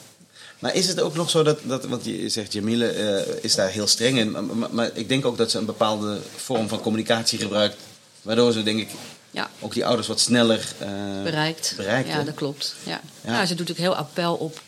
[0.58, 3.70] Maar is het ook nog zo dat, dat want je zegt Jamile uh, is daar
[3.70, 7.38] heel streng in, maar, maar, ik denk ook dat ze een bepaalde vorm van communicatie
[7.38, 7.76] gebruikt,
[8.22, 8.88] waardoor ze denk ik
[9.30, 9.50] ja.
[9.60, 11.74] ook die ouders wat sneller uh, bereikt.
[11.76, 12.08] bereikt.
[12.08, 12.74] Ja, dat klopt.
[12.84, 13.00] Ja.
[13.24, 13.46] Ja.
[13.46, 14.60] ze doet ook heel appel op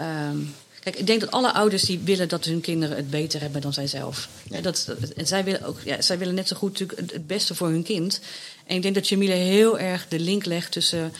[0.00, 3.60] um, Kijk, ik denk dat alle ouders die willen dat hun kinderen het beter hebben
[3.60, 4.28] dan zijzelf.
[4.48, 4.60] Ja.
[4.60, 7.68] Dat, en zij willen, ook, ja, zij willen net zo goed natuurlijk het, beste voor
[7.68, 8.20] hun kind.
[8.66, 11.12] En ik denk dat Jamile heel erg de link legt tussen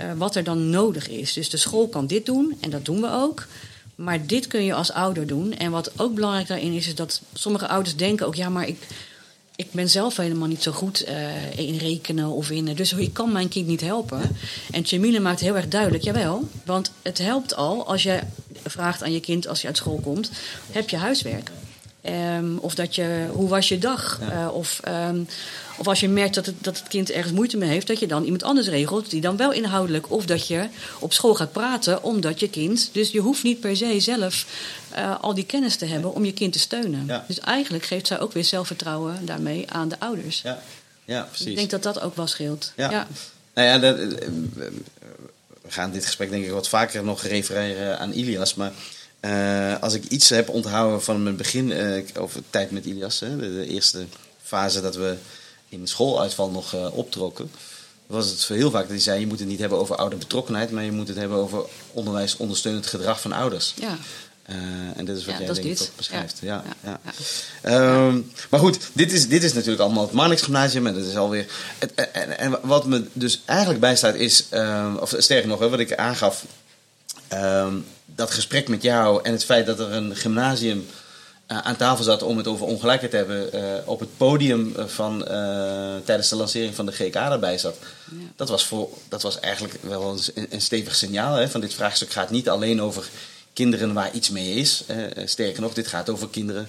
[0.00, 1.32] uh, wat er dan nodig is.
[1.32, 3.46] Dus de school kan dit doen, en dat doen we ook.
[3.94, 5.56] Maar dit kun je als ouder doen.
[5.56, 8.34] En wat ook belangrijk daarin is, is dat sommige ouders denken ook...
[8.34, 8.78] ja, maar ik,
[9.60, 12.64] ik ben zelf helemaal niet zo goed uh, in rekenen of in.
[12.64, 14.36] Dus ik kan mijn kind niet helpen.
[14.70, 18.20] En Jamile maakt heel erg duidelijk: jawel, want het helpt al als je
[18.64, 20.30] vraagt aan je kind als je uit school komt:
[20.70, 21.50] heb je huiswerk?
[22.10, 24.20] Um, of dat je, hoe was je dag?
[24.22, 25.26] Uh, of, um,
[25.78, 28.06] of als je merkt dat het, dat het kind ergens moeite mee heeft, dat je
[28.06, 30.10] dan iemand anders regelt, die dan wel inhoudelijk.
[30.10, 30.68] Of dat je
[30.98, 32.90] op school gaat praten, omdat je kind.
[32.92, 34.46] Dus je hoeft niet per se zelf
[34.98, 37.04] uh, al die kennis te hebben om je kind te steunen.
[37.06, 37.24] Ja.
[37.28, 40.40] Dus eigenlijk geeft zij ook weer zelfvertrouwen daarmee aan de ouders.
[40.42, 40.62] Ja,
[41.04, 41.46] ja precies.
[41.46, 42.72] Ik denk dat dat ook wel scheelt.
[42.76, 42.90] Ja.
[42.90, 43.06] ja.
[43.54, 43.96] Nou ja, dat,
[45.62, 48.54] we gaan dit gesprek denk ik wat vaker nog refereren aan Ilias.
[48.54, 48.72] Maar
[49.20, 53.36] uh, als ik iets heb onthouden van mijn begin uh, over tijd met Ilias, hè,
[53.36, 54.06] de, de, eerste
[54.42, 55.16] fase dat we
[55.68, 57.50] in schooluitval nog uh, optrokken,
[58.06, 60.84] was het heel vaak dat hij zei: je moet het niet hebben over ouderbetrokkenheid, maar
[60.84, 63.74] je moet het hebben over onderwijs ondersteunend gedrag van ouders.
[63.80, 63.98] Ja.
[64.96, 66.38] En dit is wat jij denk ik beschrijft.
[66.40, 66.64] Ja.
[66.84, 67.00] Ja,
[67.62, 68.06] ja.
[68.06, 70.86] Um, maar goed, dit is, dit is natuurlijk allemaal het Marnix Gymnasium.
[70.86, 71.46] En dat is alweer.
[71.78, 74.44] Het, en, en, wat me dus eigenlijk bijstaat is.
[74.50, 76.44] Um, of sterker nog, hè, wat ik aangaf.
[77.32, 77.84] Um,
[78.18, 80.86] dat gesprek met jou en het feit dat er een gymnasium
[81.48, 83.54] uh, aan tafel zat om het over ongelijkheid te hebben.
[83.54, 85.24] Uh, op het podium van,
[86.04, 87.76] tijdens de lancering van de GK erbij zat.
[88.36, 91.34] Dat, was voor, dat was eigenlijk wel een, een stevig signaal.
[91.34, 93.08] Hè, van dit vraagstuk gaat niet alleen over
[93.52, 94.84] kinderen waar iets mee is.
[95.24, 96.68] Sterker nog, dit gaat over kinderen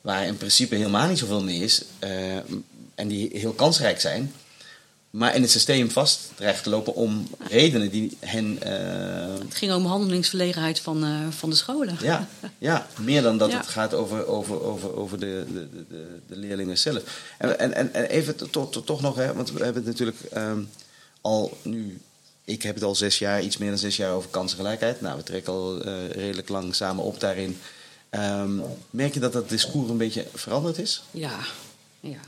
[0.00, 1.82] waar in principe helemaal niet zoveel mee is.
[2.94, 4.32] En die heel kansrijk zijn.
[5.10, 8.58] Maar in het systeem vast dreigen te lopen om redenen die hen.
[8.66, 11.96] Uh, het ging om handelingsverlegenheid van, van de scholen.
[12.00, 16.36] Ja, ja meer dan dat het gaat over, over, over, over de, de, de, de
[16.36, 17.02] leerlingen zelf.
[17.38, 20.68] En, en, en even toch, toch nog, hè, want we hebben het natuurlijk um,
[21.20, 22.00] al nu
[22.50, 25.00] ik heb het al zes jaar, iets meer dan zes jaar over kansengelijkheid.
[25.00, 27.58] Nou, we trekken al uh, redelijk lang samen op daarin.
[28.10, 31.02] Um, merk je dat dat discours een beetje veranderd is?
[31.10, 31.38] Ja,
[32.00, 32.20] ja.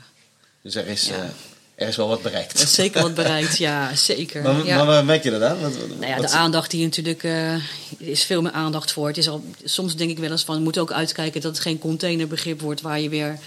[0.61, 1.33] Dus er is, ja.
[1.75, 2.53] Er is wel wat bereikt.
[2.53, 4.41] Er is zeker wat bereikt, ja, zeker.
[4.41, 4.77] Maar, ja.
[4.77, 5.59] maar waar merk je dat aan?
[5.59, 7.23] Wat, nou ja, de aandacht die natuurlijk...
[7.23, 7.55] Uh,
[7.97, 9.07] is veel meer aandacht voor.
[9.07, 10.55] Het is al, soms denk ik wel eens van...
[10.55, 12.81] we moeten ook uitkijken dat het geen containerbegrip wordt...
[12.81, 13.39] waar je weer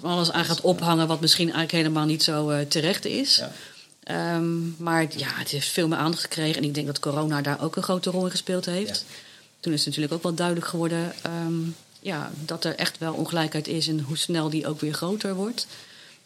[0.00, 1.06] alles aan gaat ophangen...
[1.06, 3.36] wat misschien eigenlijk helemaal niet zo terecht is...
[3.36, 3.52] Ja.
[4.34, 6.56] Um, maar ja, het heeft veel meer aandacht gekregen.
[6.56, 9.04] En ik denk dat corona daar ook een grote rol in gespeeld heeft.
[9.60, 11.12] Toen is het natuurlijk ook wel duidelijk geworden
[11.46, 15.34] um, ja, dat er echt wel ongelijkheid is en hoe snel die ook weer groter
[15.34, 15.66] wordt.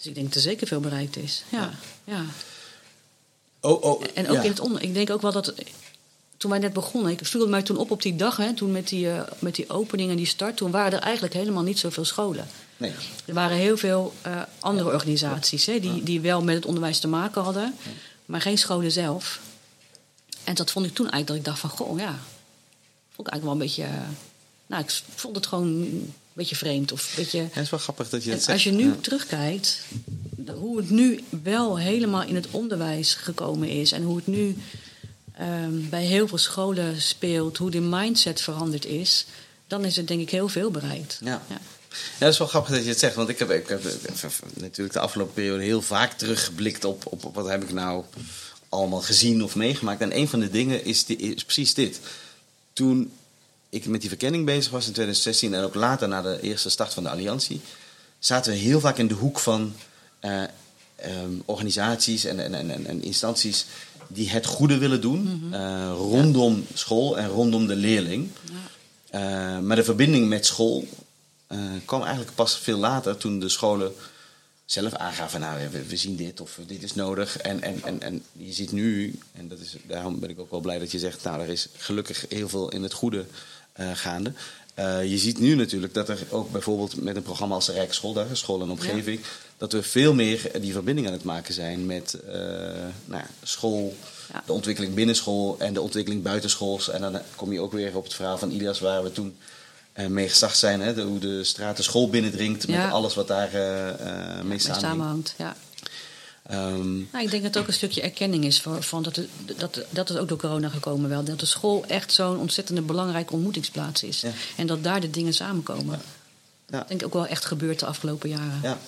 [0.03, 1.43] Dus ik denk dat er zeker veel bereikt is.
[1.49, 1.71] Ja,
[2.05, 2.25] ja.
[3.61, 4.83] Oh, oh, en ook in het onder.
[4.83, 5.55] Ik denk ook wel dat.
[6.37, 8.89] Toen wij net begonnen, ik viel mij toen op op die dag, hè, toen met
[8.89, 12.05] die, uh, met die opening en die start, toen waren er eigenlijk helemaal niet zoveel
[12.05, 12.47] scholen.
[12.77, 12.93] Nee.
[13.25, 17.09] Er waren heel veel uh, andere organisaties hè, die, die wel met het onderwijs te
[17.09, 17.75] maken hadden,
[18.27, 19.41] maar geen scholen zelf.
[20.45, 22.19] En dat vond ik toen eigenlijk dat ik dacht van, goh, ja,
[23.11, 23.83] vond ik eigenlijk wel een beetje...
[23.83, 24.09] Uh,
[24.67, 25.89] nou, ik vond het gewoon
[26.33, 26.93] beetje vreemd.
[26.93, 27.39] Of een beetje...
[27.39, 28.53] Ja, het is wel grappig dat je dat zegt.
[28.53, 28.97] Als je nu ja.
[29.01, 29.81] terugkijkt,
[30.55, 33.93] hoe het nu wel helemaal in het onderwijs gekomen is...
[33.93, 34.57] en hoe het nu
[35.41, 39.27] um, bij heel veel scholen speelt, hoe de mindset veranderd is...
[39.67, 41.19] dan is er denk ik heel veel bereikt.
[41.25, 41.43] Ja.
[41.49, 41.61] ja.
[41.93, 43.15] Ja, dat is wel grappig dat je het zegt.
[43.15, 43.83] Want ik heb, ik heb
[44.55, 48.05] natuurlijk de afgelopen periode heel vaak teruggeblikt op, op, op, wat heb ik nou
[48.69, 50.01] allemaal gezien of meegemaakt.
[50.01, 52.01] En een van de dingen is, is precies dit.
[52.73, 53.13] Toen
[53.73, 56.95] ik met die verkenning bezig was in 2016 en ook later na de eerste start
[56.95, 57.61] van de Alliantie,
[58.19, 59.75] zaten we heel vaak in de hoek van
[60.21, 60.43] uh,
[61.07, 63.67] um, organisaties en, en, en, en, instanties
[64.07, 65.55] die het goede willen doen mm -hmm.
[65.55, 66.77] uh, rondom ja.
[66.77, 68.29] school en rondom de leerling.
[69.11, 69.57] Ja.
[69.57, 70.89] Uh, maar de verbinding met school
[71.85, 73.93] kwam eigenlijk pas veel later toen de scholen
[74.65, 77.37] zelf aangaven, nou we, we, zien dit of dit is nodig.
[77.37, 80.61] En, en, en, en je ziet nu, en dat is, daarom ben ik ook wel
[80.61, 83.27] blij dat je zegt, nou er is gelukkig heel veel in het goede
[83.75, 84.33] gaande.
[84.75, 87.87] Eh, je ziet nu natuurlijk dat er ook bijvoorbeeld met een programma als de
[88.33, 89.21] School en Omgeving,
[89.57, 92.33] dat we veel meer die verbinding aan het maken zijn met uh,
[93.05, 93.97] nou school,
[94.33, 94.43] ja.
[94.47, 96.89] de ontwikkeling binnen school en de ontwikkeling buitenschools.
[96.89, 99.37] En dan kom je ook weer op het verhaal van Ilias, waar we toen
[99.97, 100.81] uh, mee gestart zijn.
[100.81, 103.51] Hè, de, hoe de straat de school binnendringt met alles wat daar
[104.45, 105.35] mee samenhangt.
[106.53, 106.69] Ja.
[106.69, 109.29] Um, nou, ik denk dat het ook een stukje erkenning is voor, van dat, het,
[109.57, 111.25] dat, dat is ook door corona gekomen wel.
[111.25, 114.25] Dat de school echt zo'n ontzettend belangrijke ontmoetingsplaats is.
[114.57, 116.01] En dat daar de dingen samenkomen.
[116.69, 116.79] Ja.
[116.79, 118.61] Dat denk ik ook wel echt gebeurd de afgelopen jaren.
[118.63, 118.79] Ja,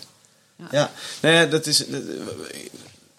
[0.71, 0.93] ja.
[1.21, 1.85] Nou dat is,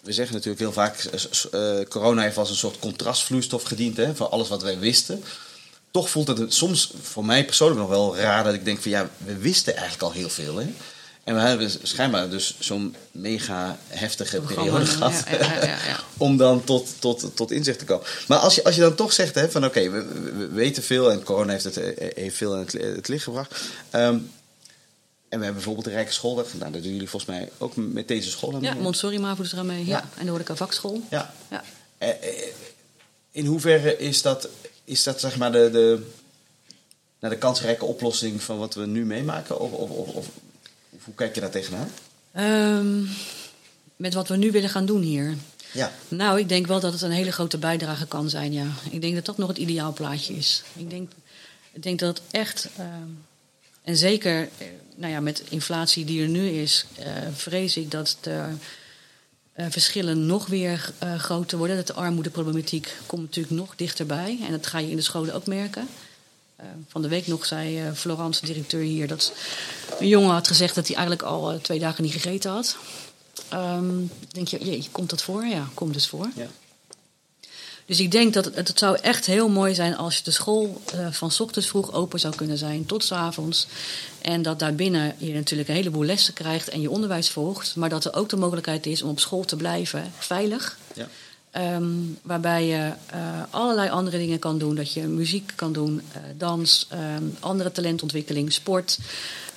[0.00, 1.10] we zeggen natuurlijk heel vaak,
[1.54, 5.24] uh, corona heeft als een soort contrastvloeistof gediend hè, voor alles wat wij wisten.
[5.90, 9.10] Toch voelt het soms voor mij persoonlijk nog wel raar dat ik denk van ja,
[9.16, 10.56] we wisten eigenlijk al heel veel.
[10.56, 10.66] Hè?
[11.26, 15.24] En we hebben schijnbaar dus zo'n mega heftige periode gehad.
[15.30, 18.06] Ja, ja, ja, om dan tot, tot, tot inzicht te komen.
[18.28, 20.04] Maar als je, als je dan toch zegt hè, van oké, we,
[20.36, 23.60] we, weten veel en corona heeft, het, eh, heeft veel in het, het licht gebracht.
[23.92, 24.30] Um,
[25.28, 26.34] en we hebben bijvoorbeeld de Rijke School.
[26.34, 28.60] Nou, dat doen jullie volgens mij ook met deze school.
[28.60, 29.86] Ja, Montessori MAVO is er aan mee.
[29.86, 30.08] Ja.
[30.18, 31.02] En de Horeca Vakschool.
[31.10, 31.34] Ja.
[31.50, 31.64] ja.
[31.98, 32.16] Eh, eh,
[33.30, 34.48] in hoeverre is dat,
[34.84, 36.02] is dat zeg maar de, de,
[37.20, 39.60] nou, de kansrijke oplossing van wat we nu meemaken?
[39.60, 40.26] Of, of, of
[41.06, 41.90] hoe kijk je daar tegenaan?
[42.36, 43.08] Um,
[43.96, 45.34] met wat we nu willen gaan doen hier.
[45.72, 45.92] Ja.
[46.08, 48.66] Nou, ik denk wel dat het een hele grote bijdrage kan zijn, ja.
[48.90, 50.62] Ik denk dat dat nog het ideaalplaatje is.
[50.76, 51.12] Ik denk,
[51.72, 52.68] ik denk dat het echt...
[52.78, 53.24] Um,
[53.82, 58.16] en zeker eh, nou ja, met inflatie die er nu is, uh, vrees ik dat
[58.20, 58.44] de
[59.56, 61.76] uh, verschillen nog weer groter worden.
[61.76, 64.38] Dat de armoedeproblematiek komt natuurlijk nog dichterbij.
[64.46, 65.88] En dat ga je in de scholen ook merken.
[66.60, 69.32] Uh, van de week nog zei uh, Florence, de directeur hier, dat
[69.98, 72.76] een jongen had gezegd dat hij eigenlijk al uh, twee dagen niet gegeten had.
[73.52, 75.44] Um, denk je, je, komt dat voor?
[75.44, 76.28] Ja, komt dus voor.
[76.36, 76.46] Ja.
[77.86, 81.30] Dus ik denk dat het, het, zou echt heel mooi zijn als de school van
[81.38, 83.66] ochtends vroeg open zou kunnen zijn tot s avonds.
[84.22, 87.76] En dat daarbinnen je natuurlijk een heleboel lessen krijgt en je onderwijs volgt.
[87.76, 90.78] Maar dat er ook de mogelijkheid is om op school te blijven, veilig.
[90.94, 91.08] Ja.
[91.58, 94.74] Um, waarbij je uh, allerlei andere dingen kan doen.
[94.74, 98.98] Dat je muziek kan doen, uh, dans, um, andere talentontwikkeling, sport.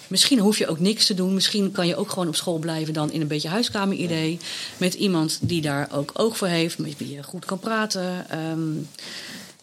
[0.07, 1.33] Misschien hoef je ook niks te doen.
[1.33, 4.39] Misschien kan je ook gewoon op school blijven dan in een beetje huiskameridee.
[4.77, 8.25] Met iemand die daar ook oog voor heeft, met wie je goed kan praten.
[8.39, 8.87] Um,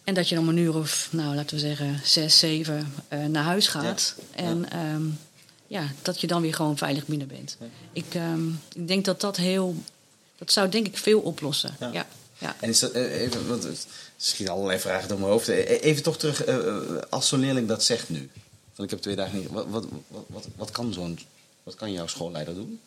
[0.05, 3.45] en dat je om een uur of, nou laten we zeggen, zes, zeven uh, naar
[3.45, 4.15] huis gaat.
[4.37, 4.43] Ja.
[4.43, 5.81] En ja.
[5.81, 5.87] ja.
[6.03, 7.57] dat je dan weer gewoon veilig binnen bent.
[7.61, 7.67] Ja.
[7.93, 8.05] Ik,
[8.73, 9.75] ik denk dat dat heel.
[10.39, 11.77] Dat zou denk ik veel oplossen.
[11.93, 12.07] ja.
[12.39, 12.57] Ja.
[12.61, 15.49] En is dat eh, even, want het schiet allerlei vragen door mijn hoofd.
[15.49, 16.77] Eh, even toch terug, uh,
[17.11, 18.31] als zo'n leerling dat zegt nu.
[18.73, 19.49] Van ik heb twee dagen niet.
[19.51, 19.87] Wat, wat,
[20.27, 21.19] wat, wat, kan zo'n,
[21.63, 22.81] wat kan jouw schoolleider doen?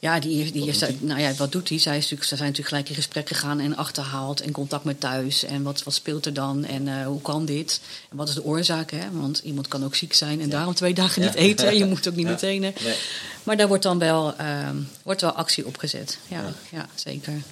[0.00, 1.78] Ja, die, die is, nou ja, wat doet hij?
[1.78, 5.00] Zij, is natuurlijk, zij zijn natuurlijk gelijk in gesprek gegaan en achterhaald en contact met
[5.00, 5.44] thuis.
[5.44, 7.80] En wat, wat speelt er dan en uh, hoe kan dit?
[8.10, 8.90] En wat is de oorzaak?
[8.90, 9.10] Hè?
[9.12, 10.52] Want iemand kan ook ziek zijn en ja.
[10.52, 11.76] daarom twee dagen niet eten.
[11.76, 12.30] Je moet ook niet ja.
[12.30, 12.60] meteen.
[12.60, 12.74] Nee.
[13.42, 14.68] Maar daar wordt dan wel, uh,
[15.02, 16.18] wordt wel actie op gezet.
[16.28, 16.88] Ja, ja.
[16.94, 17.42] zeker.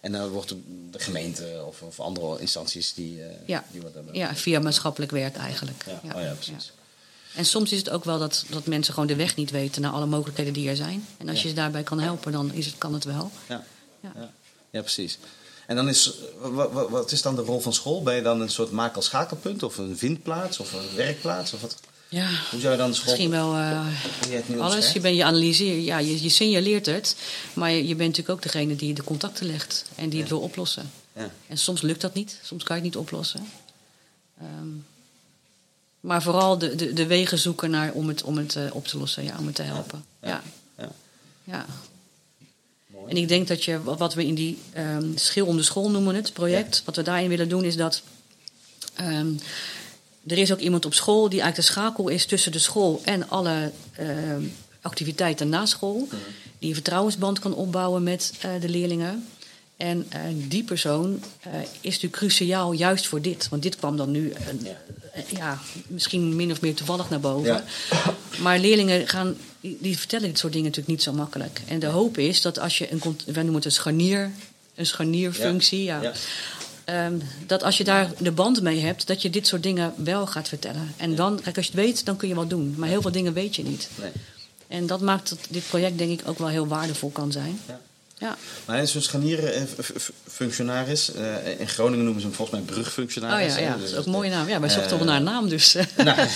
[0.00, 0.54] En dan wordt
[0.90, 3.64] de gemeente of, of andere instanties die, uh, ja.
[3.72, 4.14] die wat hebben.
[4.14, 5.84] Ja, via maatschappelijk werk eigenlijk.
[5.86, 6.14] Ja, ja.
[6.14, 6.72] Oh ja precies.
[7.34, 9.92] En soms is het ook wel dat, dat mensen gewoon de weg niet weten naar
[9.92, 11.06] alle mogelijkheden die er zijn.
[11.18, 13.30] En als je ze daarbij kan helpen, dan is het, kan het wel.
[13.48, 13.64] Ja,
[14.00, 14.30] ja.
[14.70, 14.80] ja.
[14.80, 15.18] precies.
[15.66, 18.02] En dan is, wat, wat, is dan de rol van school?
[18.02, 21.52] Ben je dan een soort makel-schakelpunt of een vindplaats of een werkplaats?
[21.52, 21.80] Of wat?
[22.08, 23.10] Ja, Hoe zou je dan de school...
[23.10, 23.86] Misschien wel uh,
[24.28, 24.92] je alles.
[24.92, 27.16] Je, ben, je analyseert, ja, je, je signaleert het.
[27.52, 30.20] Maar je, je, bent natuurlijk ook degene die de contacten legt en die ja.
[30.20, 30.90] het wil oplossen.
[31.12, 31.30] Ja.
[31.46, 32.38] En soms lukt dat niet.
[32.42, 33.48] Soms kan je het niet oplossen.
[34.42, 34.86] Um,
[36.00, 38.98] maar vooral de, de, de, wegen zoeken naar, om het, om het uh, op te
[38.98, 40.04] lossen, ja, om het te helpen.
[40.22, 40.42] Ja.
[40.78, 40.92] ja.
[41.44, 41.66] ja.
[43.08, 46.14] En ik denk dat je, wat we in die um, schil om de school noemen,
[46.14, 48.02] het project, wat we daarin willen doen, is dat.
[49.00, 49.38] Um,
[50.26, 53.28] er is ook iemand op school die eigenlijk de schakel is tussen de school en
[53.28, 54.08] alle uh,
[54.80, 56.08] activiteiten na school.
[56.10, 56.18] Mm.
[56.58, 59.28] Die een vertrouwensband kan opbouwen met uh, de leerlingen.
[59.76, 61.22] En uh, die persoon
[61.80, 63.48] is natuurlijk cruciaal juist voor dit.
[63.48, 64.76] Want dit kwam dan nu ja.
[65.36, 65.58] ja.
[65.86, 67.52] misschien min of meer toevallig naar boven.
[67.52, 67.64] Ja.
[68.38, 71.60] Maar leerlingen gaan, die, die, vertellen dit soort dingen natuurlijk niet zo makkelijk.
[71.66, 74.30] En de hoop is dat als je een, wij noemen het een scharnier,
[74.74, 75.82] een scharnierfunctie.
[75.82, 76.12] ja
[76.90, 80.26] Um, dat als je daar de band mee hebt, dat je dit soort dingen wel
[80.26, 80.94] gaat vertellen.
[80.96, 82.74] En dan, kijk, als je het weet, dan kun je wat doen.
[82.76, 83.88] Maar heel veel dingen weet je niet.
[83.94, 84.10] Nee.
[84.68, 87.60] En dat maakt dat dit project, denk ik, ook wel heel waardevol kan zijn.
[87.66, 87.80] Ja.
[88.18, 88.36] Ja.
[88.64, 89.26] Maar hij is een.
[89.26, 89.38] Uh,
[91.16, 93.52] uh, in Groningen noemen ze hem volgens mij brugfunctionaris.
[93.52, 93.76] Oh ja, ja.
[93.76, 94.48] dat is ook een mooie naam.
[94.48, 95.76] Ja, wij zochten uh, wel naar een naam dus.
[95.96, 96.28] Nou,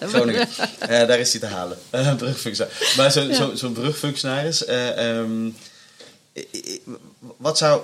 [0.00, 0.48] Groningen.
[0.88, 1.78] daar is hij te halen.
[2.16, 2.94] brugfunctionaris.
[2.94, 3.34] Maar zo'n ja.
[3.34, 4.68] zo, zo brugfunctionaris...
[4.68, 5.56] Um,
[7.36, 7.80] wat zou,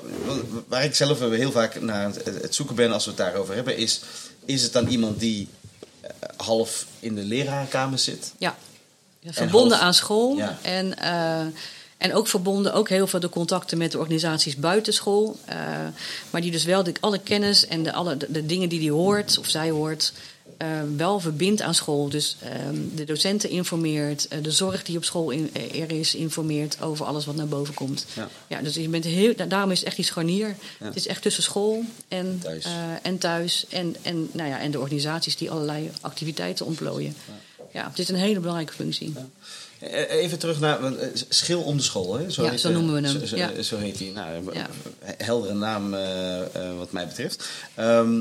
[0.68, 4.00] waar ik zelf heel vaak naar het, zoeken ben als we het daarover hebben, is:
[4.44, 5.48] is het dan iemand die
[6.36, 8.32] half in de lerarenkamer zit.
[8.38, 8.56] Ja,
[9.20, 10.36] ja verbonden half- aan school.
[10.36, 10.58] Ja.
[10.62, 11.40] En, eh,
[11.96, 15.38] en ook verbonden, ook heel veel de contacten met de organisaties buiten school.
[15.44, 15.56] eh,
[16.30, 18.90] maar die dus wel de, alle kennis en de, alle, de, de dingen die hij
[18.90, 20.12] hoort of zij hoort...
[20.56, 22.08] eh, wel verbindt aan school.
[22.08, 26.14] Dus ehm, de docenten informeert, eh, de zorg die op school in, eh, er is,
[26.14, 28.06] informeert over alles wat naar boven komt.
[28.14, 28.28] Ja.
[28.46, 30.56] Ja, dus je bent heel, da- daarom is het echt die scharnier.
[30.80, 30.86] Ja.
[30.86, 32.66] Het is echt tussen school en Thuis.
[33.02, 37.16] en, thuis en, en, nou ja, en de organisaties die allerlei activiteiten ontplooien.
[37.72, 39.12] Ja, het is een hele belangrijke functie.
[39.78, 40.78] Eh, Even terug naar
[41.28, 42.14] Schil om de school.
[42.18, 42.24] Hè?
[42.28, 43.20] Ja, heet, zo noemen we hem.
[43.20, 43.62] Zo, zo- Ja.
[43.62, 44.10] zo heet hij.
[44.14, 44.66] Nou, Ja.
[45.18, 45.90] Heldere naam
[46.78, 47.48] wat mij betreft.
[47.74, 48.20] Ehm,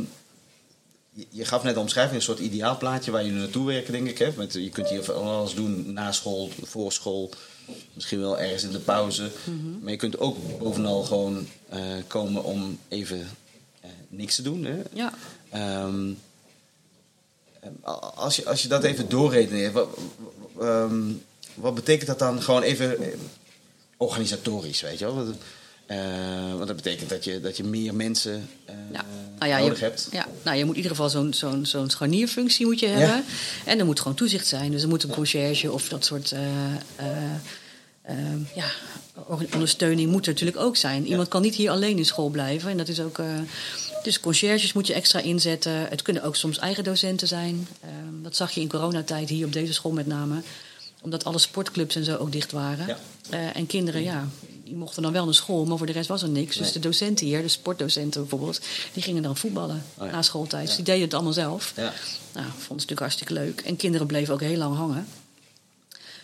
[1.30, 4.18] je- gaf net de omschrijving, een soort ideaalplaatje waar jullie naartoe werken, denk ik.
[4.18, 4.32] Hè?
[4.38, 7.30] Met, je kunt hier van alles doen na school, voor school.
[7.94, 9.32] Misschien wel ergens in de pauze.
[9.44, 9.80] Mhm.
[9.82, 13.30] Maar je kunt ook bovenal gewoon eh, komen om even
[13.82, 14.64] eh, niks te doen.
[14.64, 14.82] Hè?
[14.94, 15.14] Ja.
[15.50, 16.12] Ehm,
[17.60, 17.70] eh,
[18.16, 19.98] als, je, als je dat even doorredeneert, wat,
[20.60, 21.02] ehm,
[21.54, 23.18] wat betekent dat dan gewoon even eh,
[23.98, 25.26] organisatorisch, weet je wel?
[25.88, 29.06] Want, eh, want dat betekent dat je, dat je meer mensen eh, Ja.
[29.40, 30.08] Nou ja, nodig je, hebt.
[30.12, 33.24] Ja, nou, je moet in ieder geval zo'n zo'n zo'n scharnierfunctie moet je hebben.
[33.66, 34.72] En er moet gewoon toezicht zijn.
[34.72, 38.16] Dus er moet een conciërge of dat soort eh,
[38.56, 38.66] ja,
[39.54, 41.08] ondersteuning moet er natuurlijk ook zijn.
[41.08, 42.70] Iemand kan niet hier alleen in school blijven.
[42.70, 43.20] En dat is ook.
[44.04, 45.88] dus conciërges moet je extra inzetten.
[45.90, 47.68] Het kunnen ook soms eigen docenten zijn.
[47.80, 47.90] Eh,
[48.22, 50.42] dat zag je in coronatijd hier op deze school met name.
[51.02, 52.98] Omdat alle sportclubs en zo ook dicht waren.
[53.30, 54.28] En kinderen, ja,
[54.66, 56.58] die mochten dan wel naar school, maar voor de rest was er niks.
[56.58, 58.60] Dus de docenten hier, de sportdocenten bijvoorbeeld,
[58.94, 60.12] die gingen dan voetballen Oh ja.
[60.12, 60.66] na schooltijd.
[60.66, 61.74] Dus die deden het allemaal zelf.
[61.76, 61.94] Ja.
[62.34, 63.62] Nou, vonden ze natuurlijk hartstikke leuk.
[63.62, 65.08] En kinderen bleven ook heel lang hangen.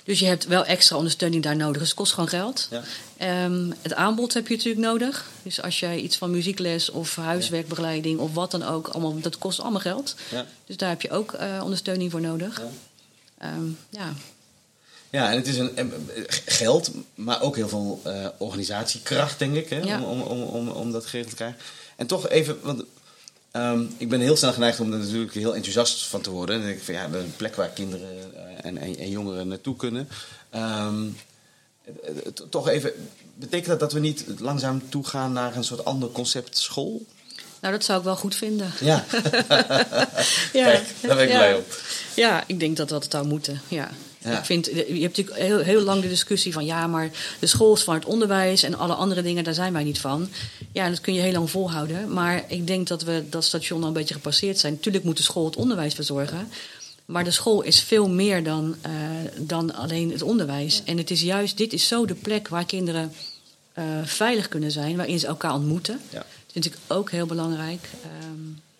[0.03, 1.77] Dus je hebt wel extra ondersteuning daar nodig.
[1.77, 2.67] Dus het kost gewoon geld.
[2.69, 2.83] Ja.
[3.17, 5.29] Ehm, het aanbod heb je natuurlijk nodig.
[5.43, 9.59] Dus als jij iets van muziekles of huiswerkbegeleiding of wat dan ook, allemaal, dat kost
[9.59, 10.15] allemaal geld.
[10.31, 10.45] Ja.
[10.65, 12.57] Dus daar heb je ook eh, ondersteuning voor nodig.
[12.57, 12.69] Ja.
[13.37, 14.13] Ehm, ja.
[15.11, 15.93] Ja, en het is een, een-
[16.45, 20.01] geld, maar ook heel veel eh, organisatiekracht, denk ik, hè, Ja.
[20.01, 21.59] om, om, om, om, om dat geregeld te krijgen.
[21.95, 22.83] En toch even, want
[23.51, 26.55] ehm, ik ben heel snel geneigd om er natuurlijk heel enthousiast van te worden.
[26.55, 29.75] En denk ik van ja, een plek waar kinderen eh, en, en, en jongeren naartoe
[29.75, 30.07] kunnen.
[30.49, 31.03] Ehm,
[31.85, 31.91] eh,
[32.25, 32.91] eh, toch even,
[33.35, 37.05] betekent dat dat we niet langzaam toegaan naar een soort ander concept school?
[37.61, 38.71] Nou, dat zou ik wel goed vinden.
[38.79, 39.05] Ja,
[40.53, 41.37] Ja, Kijk, daar ben ik ja.
[41.37, 41.63] blij om.
[42.15, 43.61] Ja, ik denk dat dat het zou moeten.
[43.67, 43.91] Ja.
[44.23, 44.37] Ja.
[44.37, 47.73] Ik vind, je hebt natuurlijk heel, heel lang de discussie van ja, maar de school
[47.73, 50.29] is van het onderwijs en alle andere dingen, daar zijn wij niet van.
[50.71, 52.13] Ja, dat kun je heel lang volhouden.
[52.13, 54.73] Maar ik denk dat we dat station al een beetje gepasseerd zijn.
[54.73, 56.47] Natuurlijk moet de school het onderwijs verzorgen.
[57.05, 58.91] Maar de school is veel meer dan, eh,
[59.37, 60.81] dan alleen het onderwijs.
[60.85, 63.13] En het is juist, dit is zo de plek waar kinderen
[63.73, 65.99] eh, veilig kunnen zijn, waarin ze elkaar ontmoeten.
[66.09, 66.17] Ja.
[66.17, 67.89] Dat vind ik ook heel belangrijk.
[68.03, 68.70] Ehm,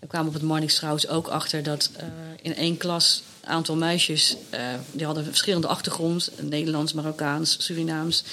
[0.00, 2.06] we kwamen op het Marnix ook achter dat eh,
[2.42, 4.60] in één klas een aantal meisjes, eh,
[4.92, 8.24] die hadden verschillende achtergrond, Nederlands, Marokkaans, Surinaams.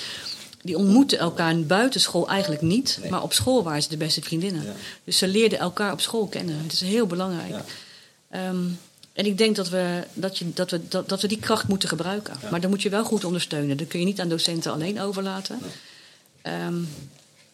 [0.61, 3.11] Die ontmoetten elkaar buiten school eigenlijk niet, Nee.
[3.11, 4.63] maar op school waren ze de beste vriendinnen.
[4.63, 4.73] Ja.
[5.03, 6.59] Dus ze leerden elkaar op school kennen.
[6.63, 7.49] Het is heel belangrijk.
[7.49, 7.65] Ja.
[8.29, 8.65] Ehm,
[9.13, 11.89] en ik denk dat we, dat, je, dat, we, dat, dat we die kracht moeten
[11.89, 12.33] gebruiken.
[12.51, 13.77] Maar dan moet je wel goed ondersteunen.
[13.77, 15.59] Dat kun je niet aan docenten alleen overlaten.
[16.41, 16.77] Ehm,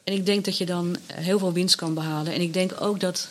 [0.04, 2.34] en ik denk dat je dan heel veel winst kan behalen.
[2.34, 3.28] En ik denk ook dat.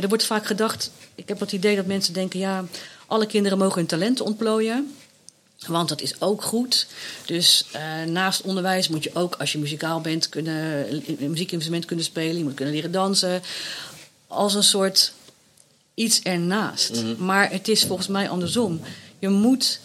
[0.00, 0.90] Er wordt vaak gedacht.
[1.14, 2.64] Ik heb het idee dat mensen denken: ja,
[3.06, 4.94] alle kinderen mogen hun talenten ontplooien.
[5.66, 6.86] Want dat is ook goed.
[7.26, 12.04] Dus eh, naast onderwijs moet je ook, als je muzikaal bent, kunnen, een muziekinstrument kunnen
[12.04, 12.38] spelen.
[12.38, 13.42] Je moet kunnen leren dansen.
[14.26, 15.12] Als een soort
[15.94, 17.02] iets ernaast.
[17.18, 18.80] Maar het is volgens mij andersom.
[19.18, 19.80] Je moet.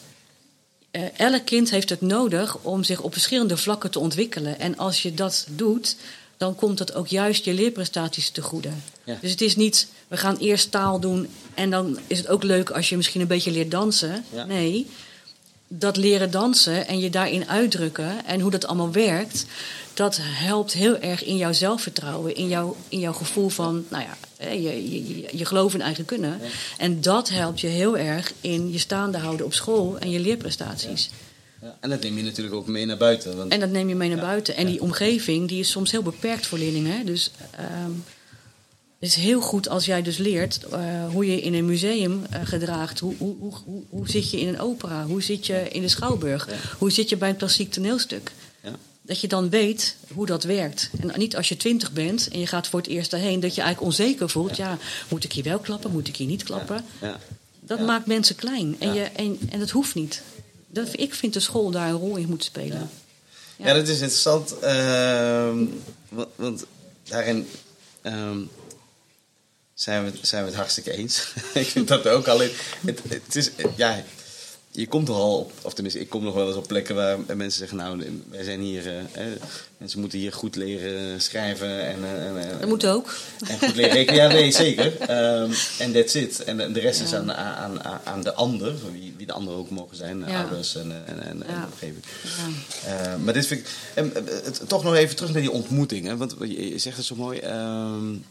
[0.92, 4.60] eh, elk kind heeft het nodig om zich op verschillende vlakken te ontwikkelen.
[4.60, 5.96] En als je dat doet,
[6.38, 8.70] dan komt dat ook juist je leerprestaties te goede.
[9.04, 9.18] Ja.
[9.22, 12.70] Dus het is niet, we gaan eerst taal doen en dan is het ook leuk
[12.70, 14.26] als je misschien een beetje leert dansen.
[14.34, 14.46] Ja.
[14.46, 14.88] Nee,
[15.68, 19.46] dat leren dansen en je daarin uitdrukken en hoe dat allemaal werkt,
[19.94, 24.50] dat helpt heel erg in jouw zelfvertrouwen, in jouw, in jouw gevoel van, nou ja,
[24.50, 26.40] je, je, je, geloof in eigen kunnen.
[26.78, 31.10] En dat helpt je heel erg in je staande houden op school en je leerprestaties.
[31.62, 31.78] Ja.
[31.80, 33.38] En dat neem je natuurlijk ook mee naar buiten.
[33.38, 34.24] Want, En dat neem je mee naar Ja.
[34.24, 34.56] buiten.
[34.56, 37.06] En die omgeving die is soms heel beperkt voor leerlingen.
[37.06, 37.92] Dus ehm,
[39.06, 40.80] is heel goed als jij dus leert eh,
[41.12, 43.00] hoe je in een museum eh, gedraagt.
[43.00, 45.06] Hoe, hoe, hoe, hoe, zit je in een opera?
[45.06, 46.48] Hoe zit je in de schouwburg?
[46.50, 46.56] Ja.
[46.78, 48.32] Hoe zit je bij een klassiek toneelstuk?
[48.64, 48.72] ja.
[49.02, 50.90] Dat je dan weet hoe dat werkt.
[51.00, 53.40] En niet als je twintig bent en je gaat voor het eerst daarheen...
[53.40, 54.58] dat je eigenlijk onzeker voelt.
[54.58, 54.78] Ja,
[55.10, 55.92] moet ik hier wel klappen?
[55.92, 56.86] Moet ik hier niet klappen?
[57.02, 57.20] Ja.
[57.60, 58.76] Dat maakt mensen klein.
[58.80, 60.22] En, je, en, en dat hoeft niet.
[60.68, 62.90] Dat, ik vind de school daar een rol in moet spelen.
[63.56, 64.60] Ja, dat is interessant.
[64.60, 65.66] ehm,
[66.10, 66.66] want, want
[67.04, 67.48] daarin.
[68.02, 68.38] ehm,
[69.76, 71.34] zijn we, zijn we het hartstikke eens.
[71.54, 72.52] ik vind dat ook alleen.
[72.86, 74.04] Het, het is, ja,
[74.72, 77.18] je komt er al op, of tenminste, ik kom nog wel eens op plekken waar
[77.36, 79.26] mensen zeggen: Nou, wij zijn hier, eh,
[79.78, 81.86] mensen moeten hier goed leren schrijven.
[81.86, 83.16] En, uh, en, dat moet ook.
[83.48, 84.86] En goed leren rekenen, ja, nee, zeker.
[84.86, 85.52] Um,
[85.86, 86.44] en that's it.
[86.44, 89.96] En de rest is aan, aan, aan de ander, wie, wie de ander ook mogen
[89.96, 90.42] zijn, ja.
[90.42, 91.54] ouders en, en, en, ja.
[91.54, 92.04] en omgeving.
[92.86, 93.68] Uh, maar dit vind ik.
[93.94, 94.14] En,
[94.68, 97.40] toch nog even terug naar die ontmoeting, hè, want je zegt het zo mooi.
[97.40, 98.26] Um,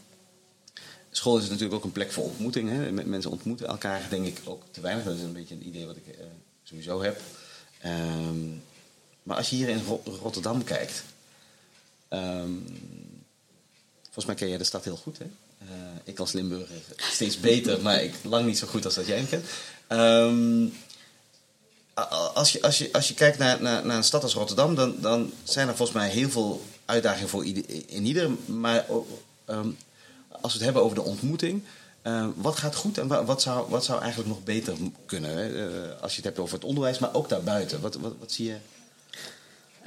[1.17, 2.69] school is natuurlijk ook een plek voor ontmoeting.
[2.69, 2.91] Hè?
[2.91, 5.05] Mensen ontmoeten elkaar, denk ik, ook te weinig.
[5.05, 6.25] Dat is een beetje een idee wat ik uh,
[6.63, 7.21] sowieso heb.
[7.85, 8.63] Um,
[9.23, 9.81] maar als je hier in
[10.21, 11.03] Rotterdam kijkt,
[12.09, 12.63] um,
[14.03, 15.17] volgens mij ken jij de stad heel goed.
[15.17, 15.25] Hè?
[15.61, 15.69] Uh,
[16.03, 19.27] ik als Limburger steeds beter, maar ik lang niet zo goed als dat jij hem
[19.29, 19.45] kent.
[19.89, 20.73] Um,
[22.33, 24.95] als, je, als, je, als je kijkt naar, naar, naar een stad als Rotterdam, dan,
[25.01, 28.31] dan zijn er volgens mij heel veel uitdagingen voor ieder, in ieder.
[28.45, 28.85] Maar
[30.45, 31.63] als we het hebben over de ontmoeting,
[32.03, 34.73] uh, wat gaat goed en wat zou, wat zou eigenlijk nog beter
[35.05, 35.37] kunnen?
[35.37, 35.49] Hè?
[35.49, 37.81] Uh, als je het hebt over het onderwijs, maar ook daarbuiten.
[37.81, 38.55] Wat, wat, wat zie je?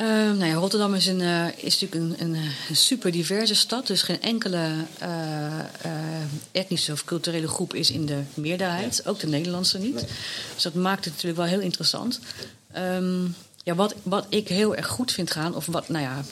[0.00, 1.20] Uh, nou ja, Rotterdam is, een,
[1.56, 3.86] is natuurlijk een, een, super diverse stad.
[3.86, 4.70] Dus geen enkele
[6.52, 9.06] etnische of culturele groep is in de meerderheid.
[9.06, 9.94] Ook de Nederlandse niet.
[9.94, 10.04] Nee.
[10.54, 12.20] Dus dat maakt het natuurlijk wel heel interessant.
[12.76, 13.34] Um,
[13.64, 16.24] ja, wat, wat ik heel erg goed vind gaan, of wat, nou ja,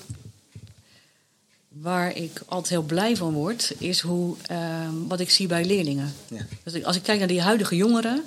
[1.80, 6.14] waar ik altijd heel blij van word, is hoe, uh, wat ik zie bij leerlingen.
[6.28, 6.46] Ja.
[6.62, 8.22] Dus als ik kijk naar die huidige jongeren,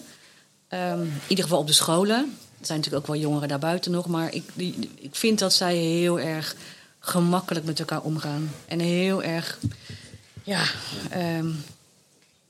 [0.69, 4.07] um, in ieder geval op de scholen, er zijn natuurlijk ook wel jongeren daarbuiten nog,
[4.07, 6.55] maar ik, die, ik vind dat zij heel erg
[6.99, 8.51] gemakkelijk met elkaar omgaan.
[8.67, 9.59] En heel erg,
[10.43, 10.63] ja,
[11.37, 11.63] um,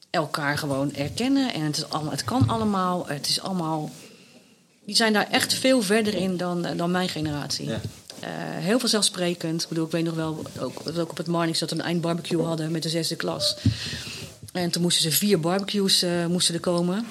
[0.09, 1.53] elkaar gewoon erkennen.
[1.53, 3.91] En het, is allemaal, het kan allemaal, het is allemaal.
[4.85, 7.67] Die zijn daar echt veel verder in dan, dan mijn generatie.
[7.67, 7.81] Ja.
[8.23, 8.27] Uh,
[8.65, 9.61] heel vanzelfsprekend.
[9.61, 12.43] Ik bedoel, ik weet nog wel, ook, ook op het Marnix dat we een eindbarbecue
[12.43, 13.57] hadden met de zesde klas.
[14.51, 17.05] En toen moesten ze vier barbecues uh, moesten er komen.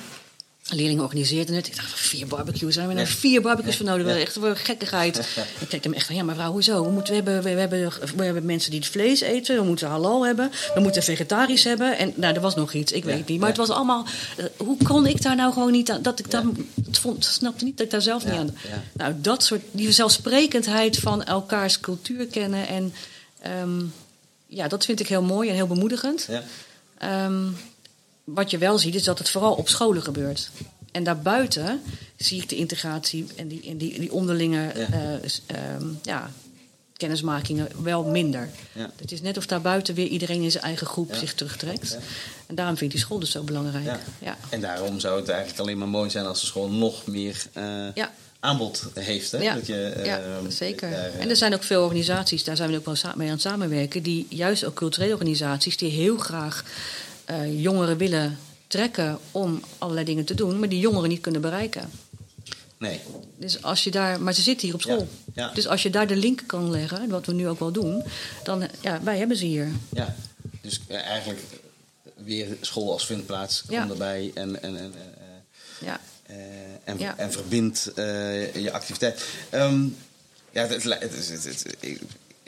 [0.71, 1.67] Leerlingen organiseerden het.
[1.67, 2.75] Ik dacht, vier barbecues.
[2.75, 4.07] Zijn we nou vier barbecues voor nodig?
[4.07, 4.21] Ja.
[4.21, 5.19] Echt een gekkigheid.
[5.61, 6.85] ik keek hem echt van, ja, mevrouw, hoezo?
[6.85, 9.57] We, moeten, we, hebben, we, hebben, we hebben mensen die het vlees eten.
[9.57, 10.51] We moeten halal hebben.
[10.75, 11.99] We moeten vegetarisch hebben.
[11.99, 12.93] En nou, er was nog iets.
[12.93, 13.41] Ik weet niet.
[13.41, 14.07] Maar het was allemaal...
[14.39, 16.03] Uh, hoe kon ik daar nou gewoon niet aan...
[16.03, 18.57] Dat ik dan, het vond, snapte niet dat ik daar zelf niet aan...
[18.93, 19.63] Nou, dat soort...
[19.71, 22.69] Die zelfsprekendheid van elkaars cultuur kennen.
[22.69, 22.93] En
[23.61, 23.93] um,
[24.47, 26.29] ja, dat vind ik heel mooi en heel bemoedigend.
[27.03, 27.57] Um,
[28.35, 30.51] wat je wel ziet, is dat het vooral op scholen gebeurt.
[30.93, 31.81] En daarbuiten
[32.17, 34.89] zie ik de integratie en die, en die, die onderlinge ja.
[34.91, 36.31] Uh, um, ja,
[36.97, 38.49] kennismakingen wel minder.
[38.73, 38.91] Ja.
[38.97, 41.99] Het is net of daarbuiten weer iedereen in zijn eigen groep zich terugtrekt.
[42.47, 43.99] En daarom vind ik die school dus zo belangrijk.
[44.19, 44.37] Ja.
[44.49, 48.05] En daarom zou het eigenlijk alleen maar mooi zijn als de school nog meer uh,
[48.41, 49.33] aanbod heeft.
[49.33, 49.39] Hè?
[49.39, 50.91] Ja, dat je, ja uh, zeker.
[50.91, 53.43] Daar, en er zijn ook veel organisaties, daar zijn we ook wel mee aan het
[53.43, 56.65] samenwerken, die juist ook culturele organisaties, die heel graag
[57.31, 61.91] uh, jongeren willen trekken om allerlei dingen te doen, maar die jongeren niet kunnen bereiken.
[62.79, 63.01] Nee.
[63.37, 65.09] Dus als je daar, maar ze zitten hier op school.
[65.35, 65.55] Ja, ja.
[65.55, 68.03] Dus als je daar de link kan leggen, wat we nu ook wel doen,
[68.45, 69.69] dan ja, wij hebben ze hier.
[69.93, 70.15] Ja,
[70.61, 71.41] dus uh, eigenlijk
[72.15, 73.79] weer school als vindplaats ja.
[73.79, 76.01] komt erbij en, en, en, uh, ja.
[76.85, 79.25] en, en verbindt je activiteit.
[79.55, 79.97] Um,
[80.51, 81.01] ja, het, het,
[81.45, 82.01] het, het,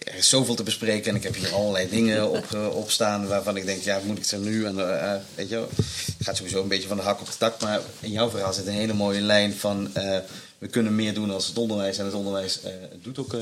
[0.06, 3.26] er is zoveel te bespreken en ik heb hier allerlei dingen op, uh, op staan
[3.26, 4.64] waarvan ik denk, ja, moet ik ze nu?
[4.64, 7.60] En, uh, weet je, het gaat sowieso een beetje van de hak op de tak,
[7.60, 10.18] maar in jouw verhaal zit een hele mooie lijn van uh,
[10.58, 12.60] we kunnen meer doen als het onderwijs en het onderwijs
[13.02, 13.36] doet ook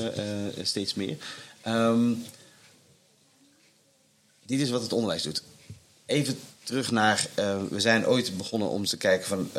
[0.61, 1.17] steeds meer.
[1.67, 2.25] Um,
[4.45, 5.43] dit is wat het onderwijs doet.
[6.05, 7.27] Even terug naar,
[7.69, 9.49] we zijn ooit begonnen om te kijken van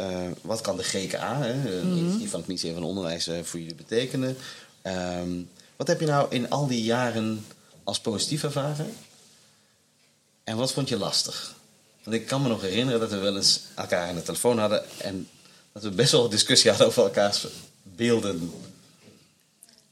[0.41, 2.19] wat kan de GKA, hè, mm -hmm.
[2.19, 4.37] die van het ministerie van Onderwijs, voor jullie betekenen.
[4.83, 5.49] Um,
[5.81, 7.47] wat heb je nou in al die jaren
[7.85, 8.93] als positief ervaren?
[10.45, 11.55] En wat vond je lastig?
[12.05, 14.85] Want ik kan me nog herinneren dat we wel eens elkaar aan de telefoon hadden
[14.99, 15.29] en
[15.73, 17.47] dat we best wel discussie hadden over elkaars
[17.83, 18.53] beelden.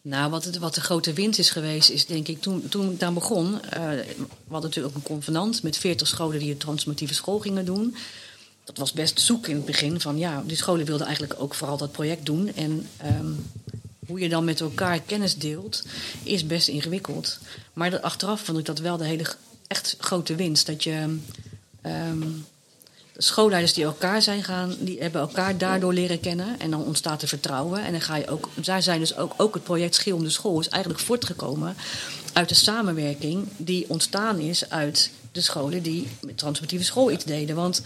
[0.03, 3.01] Nou, wat, het, wat de grote winst is geweest, is denk ik, toen, toen ik
[3.01, 7.15] daar begon, uh, we hadden natuurlijk ook een convenant met 40 scholen die een transformatieve
[7.15, 7.97] school gingen doen.
[8.65, 11.77] Dat was best zoek in het begin van, ja, die scholen wilden eigenlijk ook vooral
[11.77, 12.55] dat project doen.
[12.55, 13.51] En um,
[14.09, 15.85] hoe je dan met elkaar kennis deelt,
[16.23, 17.39] is best ingewikkeld.
[17.73, 19.27] Maar achteraf vond ik dat wel de hele
[19.67, 20.67] echt grote winst.
[20.67, 21.19] Dat je
[21.87, 22.47] um,
[23.17, 26.61] schoolleiders die elkaar zijn gaan, die hebben elkaar daardoor leren kennen.
[26.61, 27.85] En dan ontstaat er vertrouwen.
[27.85, 30.31] En dan ga je ook, daar zijn dus ook, ook het project Schil om de
[30.31, 31.77] School is eigenlijk voortgekomen
[32.33, 37.57] uit de samenwerking die ontstaan is uit de scholen die met transformatieve school iets deden.
[37.57, 37.83] Want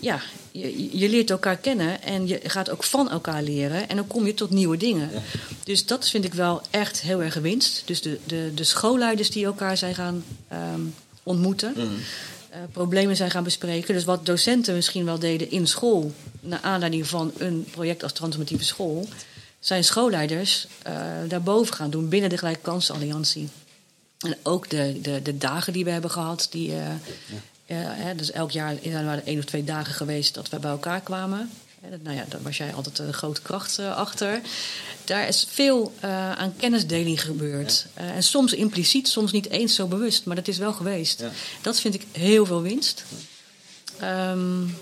[0.00, 0.20] ja,
[0.50, 3.88] je, je, leert elkaar kennen en je gaat ook van elkaar leren.
[3.88, 5.10] En dan kom je tot nieuwe dingen.
[5.64, 7.82] Dus dat vind ik wel echt heel erg gewinst.
[7.84, 11.72] Dus de, de, de schoolleiders die elkaar zijn gaan um, ontmoeten.
[11.76, 11.96] Mm.
[12.50, 13.94] eh, problemen zijn gaan bespreken.
[13.94, 18.64] Dus wat docenten misschien wel deden in school, naar aanleiding van een project als Transformatieve
[18.64, 19.08] School,
[19.64, 20.92] zijn schoolleiders uh,
[21.28, 23.48] daarboven gaan doen binnen de Gelijke Kansenalliantie.
[24.18, 26.76] En ook de, de, de dagen die we hebben gehad, die, uh,
[27.66, 27.74] ja.
[27.76, 31.00] hè, dus elk jaar zijn er één of twee dagen geweest dat we bij elkaar
[31.00, 31.50] kwamen.
[32.02, 34.40] Nou ja, daar was jij altijd een grote kracht achter.
[35.04, 37.86] Daar is veel uh, aan kennisdeling gebeurd.
[37.96, 38.02] Ja.
[38.02, 41.20] Uh, en soms impliciet, soms niet eens zo bewust, maar dat is wel geweest.
[41.20, 41.30] Ja.
[41.62, 43.04] Dat vind ik heel veel winst.
[44.02, 44.76] Um,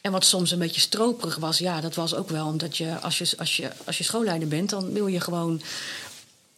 [0.00, 3.18] en wat soms een beetje stroperig was, ja, dat was ook wel omdat je als
[3.18, 5.62] je, als je, als je schoolleider bent, dan wil je gewoon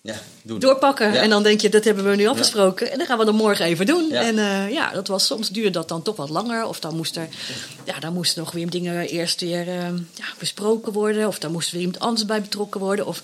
[0.06, 0.58] ja, doen.
[0.58, 1.12] doorpakken.
[1.12, 1.20] Ja.
[1.20, 2.92] En dan denk je, dat hebben we nu afgesproken.
[2.92, 4.08] En dan gaan we dat morgen even doen.
[4.08, 4.20] Ja.
[4.20, 6.66] En uh, ja, dat was soms duurde dat dan toch wat langer.
[6.66, 7.28] Of dan moest er,
[7.84, 9.74] ja, dan moesten nog weer dingen eerst weer uh,
[10.14, 11.26] ja, besproken worden.
[11.26, 13.06] Of dan moest weer iemand anders bij betrokken worden.
[13.06, 13.22] Of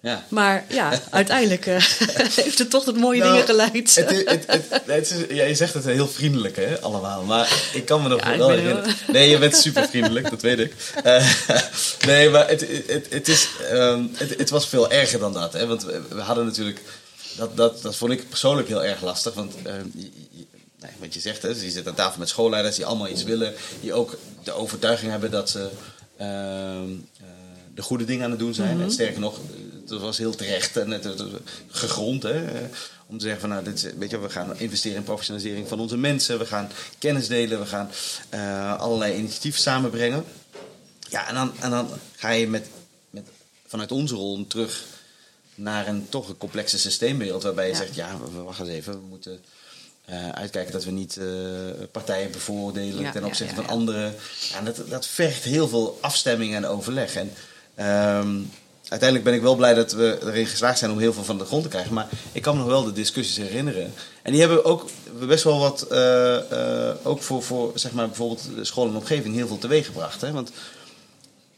[0.00, 0.24] ja.
[0.28, 1.80] Maar ja, uiteindelijk uh,
[2.44, 3.94] heeft het toch tot mooie nou, dingen geleid.
[3.94, 7.22] Het, het, het, het is, ja, je zegt het heel vriendelijk, hè, allemaal.
[7.22, 8.94] Maar ik kan me nog ja, wel herinneren.
[9.06, 10.74] Nee, je bent super vriendelijk, dat weet ik.
[11.04, 11.32] Uh,
[12.06, 15.52] nee, maar het, het, het, is, um, het, het was veel erger dan dat.
[15.52, 16.80] Hè, want we, we hadden natuurlijk...
[17.36, 19.34] Dat, dat, dat vond ik persoonlijk heel erg lastig.
[19.34, 19.72] Want uh,
[20.80, 23.54] nee, wat je zegt, hè, je zit aan tafel met schoolleiders die allemaal iets willen.
[23.80, 25.68] Die ook de overtuiging hebben dat ze
[27.74, 28.68] de goede dingen aan het doen zijn.
[28.68, 28.84] Mm -hmm.
[28.84, 29.40] En sterker nog,
[29.88, 31.22] dat was heel terecht en het, het,
[31.68, 32.22] gegrond.
[32.22, 32.44] Hè,
[33.06, 35.96] om te zeggen van nou, dit, weet je, we gaan investeren in professionalisering van onze
[35.96, 36.38] mensen.
[36.38, 37.58] We gaan kennis delen.
[37.58, 37.90] We gaan
[38.34, 40.24] uh, allerlei initiatieven samenbrengen.
[41.08, 42.66] Ja, en dan, en dan ga je met,
[43.10, 43.26] met,
[43.66, 44.84] vanuit onze rol terug
[45.54, 47.42] naar een toch een complexe systeembeeld.
[47.42, 47.78] Waarbij je ja.
[47.78, 49.40] zegt, ja, we, wacht eens even, we moeten...
[50.10, 51.26] Uh, uitkijken dat we niet uh,
[51.92, 54.14] partijen bevoordelen ja, ten opzichte ja, ja, van anderen.
[54.50, 57.14] Ja, dat, dat vergt heel veel afstemming en overleg.
[57.14, 57.32] En
[58.18, 58.50] um,
[58.88, 61.44] uiteindelijk ben ik wel blij dat we erin geslaagd zijn om heel veel van de
[61.44, 61.94] grond te krijgen.
[61.94, 63.92] Maar ik kan me nog wel de discussies herinneren.
[64.22, 64.90] En die hebben ook
[65.26, 69.34] best wel wat, uh, uh, ook voor, voor zeg maar bijvoorbeeld de school en omgeving,
[69.34, 70.20] heel veel teweeg gebracht.
[70.20, 70.32] Hè?
[70.32, 70.50] Want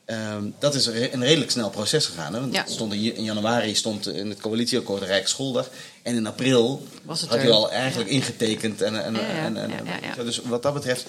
[0.06, 2.34] um, dat is een redelijk snel proces gegaan.
[2.34, 2.40] Hè?
[2.40, 2.64] Want ja.
[2.66, 5.68] stond in, in, januari stond in het coalitieakkoord Rijksschooldag.
[6.02, 8.14] En in april Was het had je al eigenlijk ja.
[8.16, 8.82] ingetekend.
[8.82, 11.06] En, en, ja, en, Dus wat dat betreft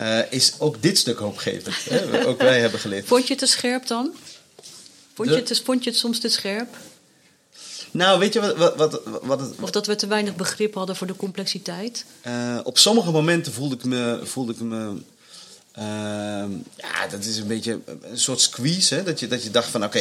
[0.00, 1.74] uh, is ook dit stuk hoopgevend.
[1.88, 2.26] hè?
[2.26, 3.06] Ook wij hebben geleerd.
[3.06, 4.14] Vond je het te scherp dan?
[5.24, 6.76] Vond je, het, vond je het soms te scherp?
[7.90, 9.54] Nou, weet je wat, wat, wat, wat het...
[9.60, 12.04] Of dat we te weinig begrip hadden voor de complexiteit?
[12.26, 14.20] Uh, op sommige momenten voelde ik me...
[14.22, 14.96] Voelde ik me
[15.78, 16.44] uh,
[16.76, 18.94] ja, dat is een beetje een soort squeeze.
[18.94, 19.02] Hè?
[19.02, 19.98] Dat, je, dat je dacht van, oké...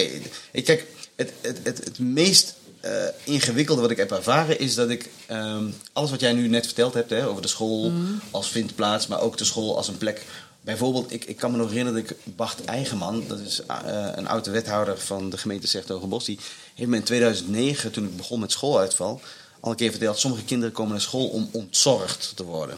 [0.52, 2.56] Okay, kijk, het, het, het, het meest
[2.86, 2.92] uh,
[3.24, 4.60] ingewikkelde wat ik heb ervaren...
[4.60, 7.10] is dat ik um, alles wat jij nu net verteld hebt...
[7.10, 8.22] Hè, over de school mm.
[8.32, 9.08] als vindplaats...
[9.08, 10.26] maar ook de school als een plek
[10.62, 14.28] Bijvoorbeeld, ik, ik kan me nog herinneren dat ik Bart Eigenman, dat is uh, een
[14.28, 16.40] oude wethouder van de gemeente Zertogenbos, die
[16.76, 19.22] heeft me in 2009, toen ik begon met schooluitval,
[19.60, 22.78] al een keer verteld: sommige kinderen komen naar school om ontzorgd te worden.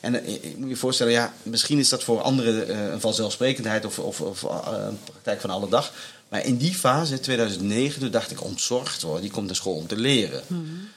[0.00, 3.84] En uh, ik moet je voorstellen, ja, misschien is dat voor anderen uh, een vanzelfsprekendheid
[3.84, 5.92] of, of, of een praktijk van alle dag.
[6.28, 9.86] Maar in die fase, 2009, toen dacht ik: ontzorgd worden, die komt naar school om
[9.86, 10.42] te leren.
[10.46, 10.88] Mm -hmm.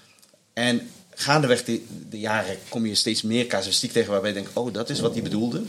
[0.53, 4.73] En gaandeweg de, de, jaren kom je steeds meer casuïstiek tegen waarbij je denkt: oh,
[4.73, 5.63] dat is wat hij bedoelde.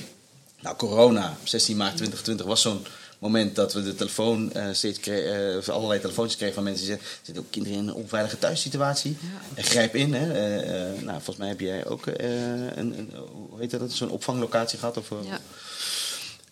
[0.61, 2.87] Nou, corona, 16 maart 2020, was zo'n
[3.19, 6.95] moment dat we de telefoon uh, steeds kregen, uh, allerlei telefoontjes kregen van mensen die
[6.95, 9.17] zeggen: er zitten ook kinderen in een onveilige thuissituatie.
[9.21, 9.29] Ja.
[9.55, 10.15] En grijp in.
[10.15, 10.27] Hè.
[10.27, 13.11] Uh, nou, volgens mij heb jij ook een, een,
[13.49, 14.97] hoe heet dat, zo'n opvanglocatie gehad.
[14.97, 15.09] Of,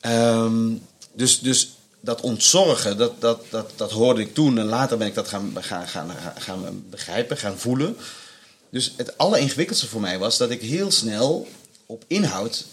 [0.00, 0.42] ja.
[0.42, 0.82] um,
[1.12, 5.14] dus, dus dat ontzorgen, dat, dat, dat, dat hoorde ik toen en later ben ik
[5.14, 7.96] dat gaan, gaan, gaan, gaan begrijpen, gaan voelen.
[8.70, 11.48] Dus het alleringewikkeldste voor mij was dat ik heel snel
[11.86, 12.64] op inhoud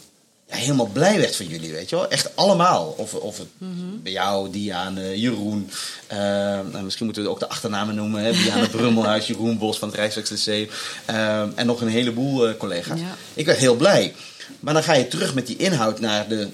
[0.47, 2.09] ja, helemaal blij werd van jullie, weet je wel.
[2.09, 2.93] Echt allemaal.
[2.97, 4.03] Of, of het mm -hmm.
[4.03, 5.69] bij jou, Diane, Jeroen.
[6.13, 8.23] Uh, misschien moeten we ook de achternamen noemen.
[8.23, 8.31] Hè?
[8.31, 10.69] Diane Brummelhuis, Jeroen Bos van het Rijkswerkslyceum.
[11.09, 12.99] Uh, en nog een heleboel uh, collega's.
[12.99, 13.15] Ja.
[13.33, 14.13] Ik werd heel blij.
[14.59, 16.47] Maar dan ga je terug met die inhoud naar de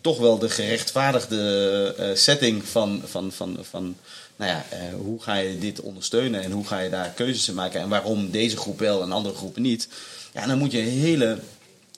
[0.00, 3.96] toch wel de gerechtvaardigde setting van, van, van, van
[4.36, 4.64] nou ja,
[4.96, 8.30] hoe ga je dit ondersteunen en hoe ga je daar keuzes in maken en waarom
[8.30, 9.88] deze groep wel en andere groepen niet.
[10.32, 11.38] Ja, dan moet je een hele,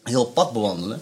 [0.04, 1.00] heel pad bewandelen.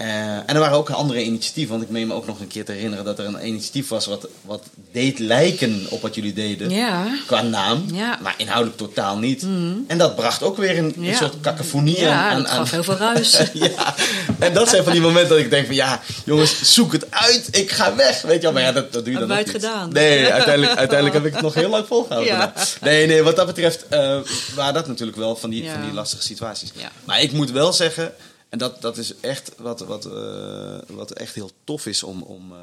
[0.00, 2.64] Uh, en er waren ook andere initiatieven, want ik meen me ook nog een keer
[2.64, 6.70] te herinneren dat er een initiatief was wat, wat deed lijken op wat jullie deden.
[6.70, 7.18] Ja.
[7.26, 8.18] Qua naam, ja.
[8.22, 9.42] maar inhoudelijk totaal niet.
[9.42, 9.84] Mm.
[9.86, 12.40] En dat bracht ook weer een, een soort cacophonie ja, aan.
[12.40, 13.40] Ja, gaf heel veel ruis.
[13.52, 13.94] ja,
[14.38, 17.48] en dat zijn van die momenten dat ik denk van ja, jongens, zoek het uit,
[17.50, 18.22] ik ga weg.
[18.22, 19.50] Weet je wel, maar ja, dat, dat doe je dan niet.
[19.50, 19.92] gedaan.
[19.92, 22.52] Nee, uiteindelijk, uiteindelijk heb ik het nog heel lang volgehouden.
[22.80, 24.18] Nee, nee, wat dat betreft uh,
[24.54, 26.72] waren dat natuurlijk wel van die, van die lastige situaties.
[27.04, 28.12] Maar ik moet wel zeggen
[28.50, 32.52] en dat, dat is echt wat, wat, uh, wat echt heel tof is om, om,
[32.52, 32.58] uh,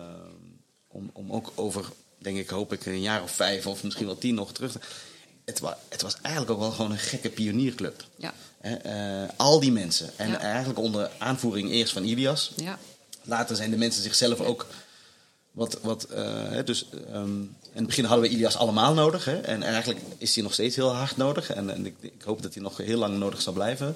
[0.88, 1.86] om, om ook over,
[2.18, 4.80] denk ik, hoop ik, een jaar of vijf of misschien wel tien nog terug te.
[5.46, 8.04] het, wa- het was eigenlijk ook wel gewoon een gekke pionierclub.
[8.16, 10.10] Ja, eh, al die mensen.
[10.16, 10.40] En Ja.
[10.40, 12.52] eigenlijk onder aanvoering eerst van Ilias.
[12.56, 12.80] ja,
[13.24, 14.66] Later zijn de mensen zichzelf ook
[15.52, 15.80] wat.
[15.82, 19.26] wat eh, dus, ehm, in het begin hadden we Ilias allemaal nodig.
[19.26, 21.50] Hè, en eigenlijk is hij nog steeds heel hard nodig.
[21.54, 23.96] En, en ik, ik hoop dat hij nog heel lang nodig zal blijven.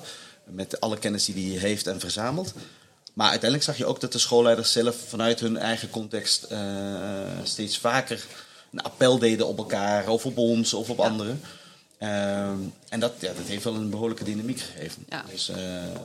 [0.51, 2.53] Met alle kennis die hij heeft en verzamelt.
[3.13, 6.59] Maar uiteindelijk zag je ook dat de schoolleiders zelf vanuit hun eigen context eh,
[7.43, 8.25] steeds vaker
[8.71, 11.41] een appel deden op elkaar, of op ons of op anderen.
[11.97, 12.57] Ehm,
[12.89, 15.05] en dat, ja, dat heeft wel een behoorlijke dynamiek gegeven.
[15.09, 15.25] Ja.
[15.31, 15.57] Dus, eh,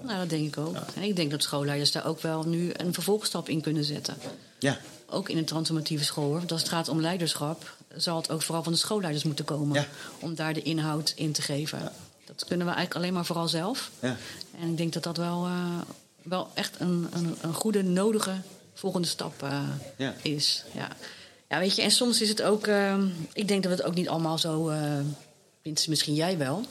[0.02, 0.76] nou dat denk ik ook.
[1.00, 4.14] Ik denk dat schoolleiders daar ook wel nu een vervolgstap in kunnen zetten.
[4.58, 6.30] ja, Ook in een transformatieve school.
[6.30, 9.74] Want als het gaat om leiderschap, zal het ook vooral van de schoolleiders moeten komen.
[9.80, 9.86] Ja.
[10.20, 11.92] Om daar de inhoud in te geven.
[12.36, 13.90] Dat kunnen we eigenlijk alleen maar vooral zelf.
[14.00, 14.16] ja.
[14.60, 15.80] En ik denk dat dat wel, eh,
[16.22, 18.34] wel echt een, een, een goede, nodige
[18.74, 19.62] volgende stap eh,
[19.96, 20.14] Ja.
[20.22, 20.64] is.
[20.74, 20.88] Ja.
[21.48, 22.66] ja, weet je, en soms is het ook...
[22.66, 22.98] eh,
[23.32, 24.68] ik denk dat we het ook niet allemaal zo...
[24.68, 24.80] eh,
[25.88, 26.64] misschien jij wel,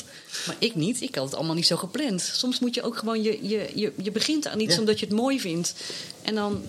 [0.45, 1.01] maar ik niet.
[1.01, 2.21] Ik had het allemaal niet zo gepland.
[2.21, 3.21] Soms moet je ook gewoon...
[3.23, 4.79] Je, je, je, je begint aan iets Ja.
[4.79, 5.73] omdat je het mooi vindt.
[6.21, 6.63] En dan,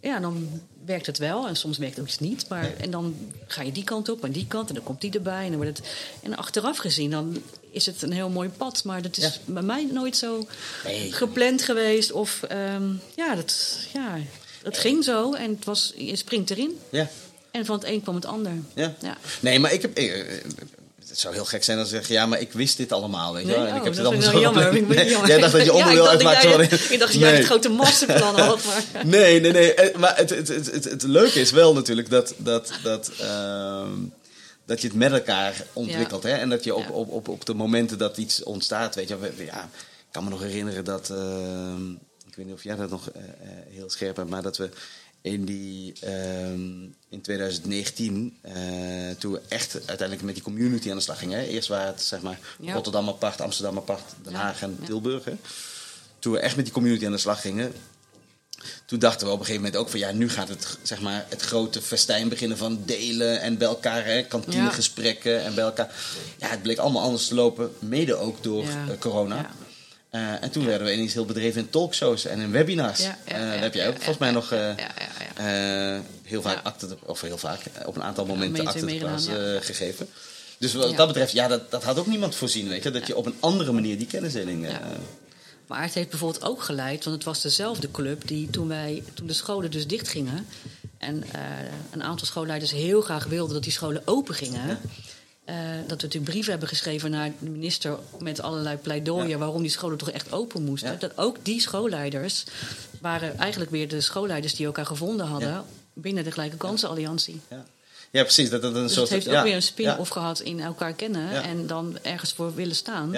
[0.00, 0.48] ja, dan
[0.84, 1.48] werkt het wel.
[1.48, 2.48] En soms werkt het ook niet.
[2.48, 3.14] Maar, En dan
[3.46, 4.68] ga je die kant op en die kant.
[4.68, 5.44] En dan komt die erbij.
[5.44, 5.86] En, dan wordt het,
[6.22, 8.84] en achteraf gezien, dan is het een heel mooi pad.
[8.84, 9.32] Maar dat is Ja.
[9.44, 10.46] bij mij nooit zo
[10.84, 11.12] Nee.
[11.12, 12.12] gepland geweest.
[12.12, 14.18] Of ehm, ja, dat, ja,
[14.62, 15.32] het ging zo.
[15.34, 16.78] En het was, je springt erin.
[16.90, 17.08] ja.
[17.50, 18.52] En van het een kwam het ander.
[18.74, 18.94] Ja.
[19.00, 19.16] Ja.
[19.40, 19.98] Nee, maar ik heb.
[19.98, 20.34] ik, eh,
[21.10, 23.32] het zou heel gek zijn als ze zeggen: ja, maar ik wist dit allemaal.
[23.32, 23.66] Weet je Nee, wel?
[23.66, 24.76] En oh, ik heb dat dit vind allemaal zo jammer.
[24.82, 25.28] Ik ben jammer.
[25.28, 26.62] Jij dacht dat je Ja, onderdeel jij- van.
[26.62, 28.64] Ik dacht dat jij het grote masterplan had.
[28.64, 29.06] Maar...
[29.06, 29.74] Nee, nee, nee.
[29.74, 33.90] Eh, Maar het, het, het, het, het leuke is wel natuurlijk dat, dat, dat, ehm,
[34.66, 36.22] dat je het met elkaar ontwikkelt.
[36.22, 36.30] Hè?
[36.32, 36.90] En dat je op, Ja.
[36.90, 40.40] op, op, op de momenten dat iets ontstaat, weet je, ja, ik kan me nog
[40.42, 41.90] herinneren dat, ehm,
[42.28, 43.28] ik weet niet of jij dat nog eh, eh,
[43.70, 44.68] heel scherp hebt, maar dat we
[45.22, 46.60] in die, ehm,
[47.10, 48.52] in 2019, eh,
[49.18, 51.38] toen we echt uiteindelijk met die community aan de slag gingen.
[51.38, 51.44] Hè?
[51.44, 52.72] Eerst waren het zeg maar Ja.
[52.72, 54.78] Rotterdam apart, Amsterdam apart, Den Haag en.
[54.84, 55.24] Tilburg.
[55.24, 55.32] Hè?
[56.18, 57.72] Toen we echt met die community aan de slag gingen,
[58.84, 61.26] toen dachten we op een gegeven moment ook van ja, nu gaat het, zeg maar,
[61.28, 65.94] het grote festijn beginnen van delen en bij elkaar, hè, kantinegesprekken en bij elkaar.
[66.38, 68.86] Ja, het bleek allemaal anders te lopen, mede ook door Ja.
[68.88, 69.36] eh, corona.
[69.36, 69.50] Ja.
[70.10, 73.00] Eh, en toen werden we ineens heel bedreven in talkshows en in webinars.
[73.00, 76.02] Ja, ja, Eh, daar heb jij ook volgens mij nog eh, ja, ja, ja.
[76.22, 79.28] heel vaak acte de, of heel vaak, op een aantal momenten acte de plaats
[79.60, 80.08] gegeven.
[80.58, 82.90] Dus wat dat betreft, ja, dat, dat had ook niemand voorzien, weet je.
[82.90, 84.68] Dat je op een andere manier die kennisdeling...
[85.66, 89.26] Maar het heeft bijvoorbeeld ook geleid, want het was dezelfde club die toen, wij, toen
[89.26, 90.46] de scholen dus dicht gingen.
[90.98, 91.24] En
[91.90, 94.80] een aantal schoolleiders heel graag wilden dat die scholen open gingen.
[95.50, 99.38] Eh, dat we natuurlijk brieven hebben geschreven naar de minister met allerlei pleidooien Ja.
[99.38, 100.92] waarom die scholen toch echt open moesten.
[100.92, 100.96] Ja.
[100.98, 102.44] Dat ook die schoolleiders
[103.00, 105.64] waren eigenlijk weer de schoolleiders die elkaar gevonden hadden Ja.
[105.94, 107.40] binnen de Gelijke Kansenalliantie.
[107.50, 107.64] ja.
[108.10, 108.50] Ja, precies.
[108.50, 110.20] Dat, dat een Dus soort, het heeft ja, ook weer een spin-off ja.
[110.20, 111.42] gehad in elkaar kennen Ja.
[111.42, 113.14] en dan ergens voor willen staan.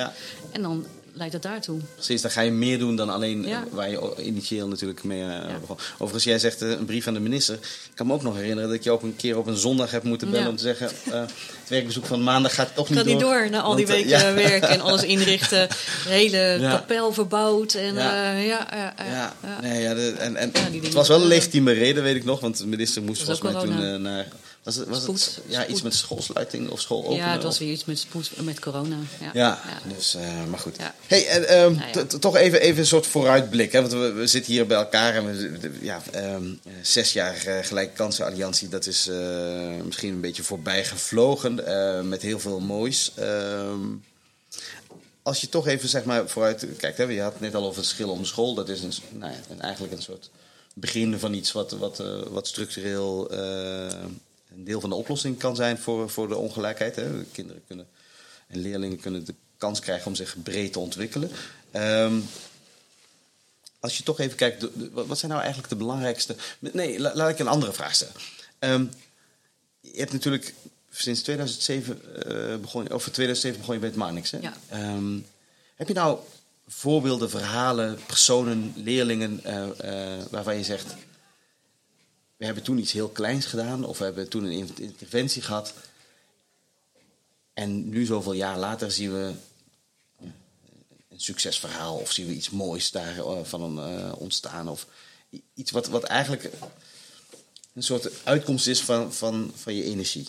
[0.53, 1.79] En dan leidt het daartoe.
[1.95, 3.65] Precies, dan ga je meer doen dan alleen Ja.
[3.71, 5.77] waar je initieel natuurlijk mee eh, begon.
[5.95, 7.55] Overigens, jij zegt eh, een brief aan de minister.
[7.55, 9.91] Ik kan me ook nog herinneren dat ik je ook een keer op een zondag
[9.91, 10.51] heb moeten bellen Ja.
[10.51, 10.91] om te zeggen...
[11.11, 13.15] eh, het werkbezoek van maandag gaat toch niet gaat door.
[13.17, 14.35] niet door na al die Want, weken ja.
[14.49, 15.69] werk en alles inrichten.
[15.69, 15.75] De
[16.21, 17.75] hele kapel verbouwd.
[17.75, 18.33] En, Ja.
[18.33, 18.67] ja.
[19.11, 19.33] ja.
[19.63, 22.41] Nee, de, en, en het was wel een legitieme reden, weet ik nog.
[22.41, 24.27] Want de minister moest volgens mij toen naar...
[24.63, 25.45] Was het, was het Spoed.
[25.47, 27.17] ja, iets met schoolsluiting of school openen?
[27.17, 28.97] Ja, het was weer iets met spoed met corona.
[29.21, 29.61] Ja, Ja,
[29.95, 30.77] dus, eh, maar goed.
[30.77, 30.95] Ja.
[31.07, 33.73] Hey, en, ehm, Nou toch even, even een soort vooruitblik.
[33.73, 33.81] Hè?
[33.81, 36.45] Want we, we zitten hier bij elkaar en we, ja, ehm,
[36.83, 41.55] zes jaar eh, gelijke kansenalliantie, dat is eh, misschien een beetje voorbij gevlogen
[42.09, 43.13] met heel veel moois.
[43.15, 43.81] Ehm,
[45.23, 47.81] als je toch even zeg maar vooruit kijkt, hè, je had het net al over
[47.81, 48.55] het schil om school.
[48.55, 50.31] Dat is een, nou ja, eigenlijk een soort
[50.75, 53.31] begin van iets wat, wat, wat structureel
[54.57, 56.97] een deel van de oplossing kan zijn voor, voor de ongelijkheid.
[56.97, 57.19] Hè.
[57.19, 57.87] De kinderen kunnen
[58.47, 61.31] en leerlingen kunnen de kans krijgen om zich breed te ontwikkelen.
[61.71, 62.19] Ehm,
[63.81, 66.37] als je toch even kijkt, de- de- wat zijn nou eigenlijk de belangrijkste.
[66.59, 68.15] Nee, la- laat ik een andere vraag stellen.
[68.59, 68.85] Ehm,
[69.81, 70.55] je hebt natuurlijk
[70.91, 74.31] sinds 2007 eh begon, of 2007 begon je bij het Marnix.
[74.31, 74.39] Hè?
[74.39, 74.57] Ja.
[74.69, 75.19] Ehm,
[75.77, 76.19] heb je nou
[76.69, 79.63] voorbeelden, verhalen, personen, leerlingen eh,
[80.19, 80.95] eh, waarvan je zegt:
[82.43, 85.75] we hebben toen iets heel kleins gedaan of we hebben toen een in- interventie gehad.
[87.55, 89.33] En nu, zoveel jaar later, zien we
[91.09, 94.69] een succesverhaal of zien we iets moois daarvan uh, ontstaan.
[94.69, 94.87] Of
[95.55, 96.51] iets wat, wat eigenlijk
[97.75, 100.29] een soort uitkomst is van, van, van je energie.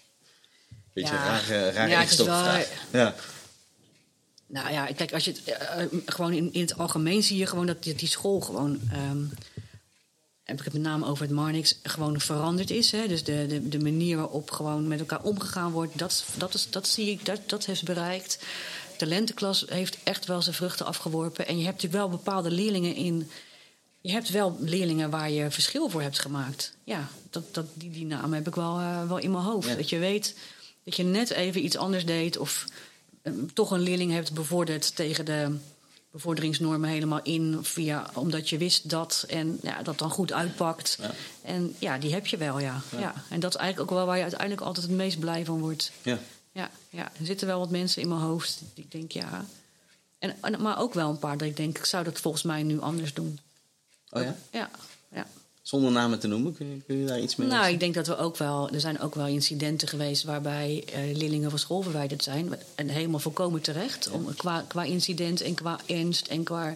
[0.92, 1.24] Beetje Ja.
[1.24, 2.64] rare, rare Ja, wel-.
[2.92, 3.14] Ja.
[4.46, 7.46] Nou ja, kijk, als je het eh, eh, gewoon in, in het algemeen zie je
[7.46, 8.80] gewoon dat die, die school gewoon.
[8.92, 9.24] ehm,
[10.50, 12.90] heb ik het met name over het Marnix, gewoon veranderd is.
[12.90, 13.08] Hè?
[13.08, 16.88] Dus de, de, de manier waarop gewoon met elkaar omgegaan wordt, dat, dat, is, dat
[16.88, 18.38] zie ik, dat, dat heeft bereikt.
[18.98, 21.46] De lenteklas heeft echt wel zijn vruchten afgeworpen.
[21.46, 23.30] En je hebt natuurlijk wel bepaalde leerlingen in.
[24.00, 26.72] Je hebt wel leerlingen waar je verschil voor hebt gemaakt.
[26.84, 29.68] Ja, dat, dat, die, die naam heb ik wel, uh, wel in mijn hoofd.
[29.68, 29.74] Ja.
[29.74, 30.34] Dat je weet
[30.84, 32.38] dat je net even iets anders deed.
[32.38, 32.64] Of
[33.22, 35.56] uh, toch een leerling hebt bevorderd tegen de
[36.10, 37.58] bevorderingsnormen helemaal in.
[37.62, 40.98] Via, omdat je wist dat en ja, dat dan goed uitpakt.
[41.00, 41.10] Ja.
[41.42, 42.80] En ja, die heb je wel, ja.
[42.98, 43.14] ja.
[43.28, 45.92] En dat is eigenlijk ook wel waar je uiteindelijk altijd het meest blij van wordt.
[46.02, 46.18] Ja.
[46.52, 47.04] Ja, ja.
[47.18, 49.44] er zitten wel wat mensen in mijn hoofd die ik denk, ja.
[50.18, 52.80] En, maar ook wel een paar dat ik denk, ik zou dat volgens mij nu
[52.80, 53.38] anders doen.
[54.10, 54.22] Oh?
[54.22, 54.70] Ja, ja.
[55.70, 58.06] Zonder namen te noemen, kun je, kun je daar iets mee Nou, ik denk dat
[58.06, 58.70] we ook wel.
[58.70, 62.54] Er zijn ook wel incidenten geweest waarbij eh, leerlingen van school verwijderd zijn.
[62.74, 64.10] En helemaal volkomen terecht.
[64.10, 66.74] Om, qua, qua incident en qua ernst en qua.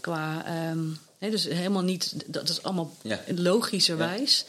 [0.00, 2.14] qua ehm, dus helemaal niet.
[2.26, 3.20] Dat is allemaal Ja.
[3.34, 4.44] logischerwijs.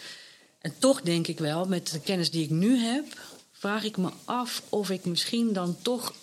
[0.61, 3.05] En toch denk ik wel, met de kennis die ik nu heb.
[3.51, 6.13] vraag ik me af of ik misschien dan toch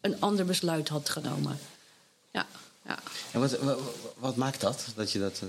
[0.00, 1.58] een ander besluit had genomen.
[2.32, 2.46] Ja,
[2.86, 2.98] ja.
[3.32, 3.78] En wat, wat,
[4.18, 4.86] wat maakt dat?
[4.94, 5.38] Dat je dat...
[5.42, 5.48] eh,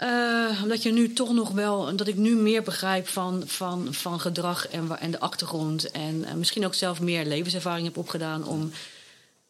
[0.00, 4.20] Eh, omdat je nu toch nog wel, dat ik nu meer begrijp van, van, van
[4.20, 5.90] gedrag en, en de achtergrond.
[5.90, 8.72] En eh, misschien ook zelf meer levenservaring heb opgedaan om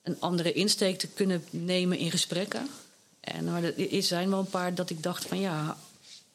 [0.02, 2.68] een andere insteek te kunnen nemen in gesprekken.
[3.20, 5.76] En maar er zijn wel een paar dat ik dacht van ja.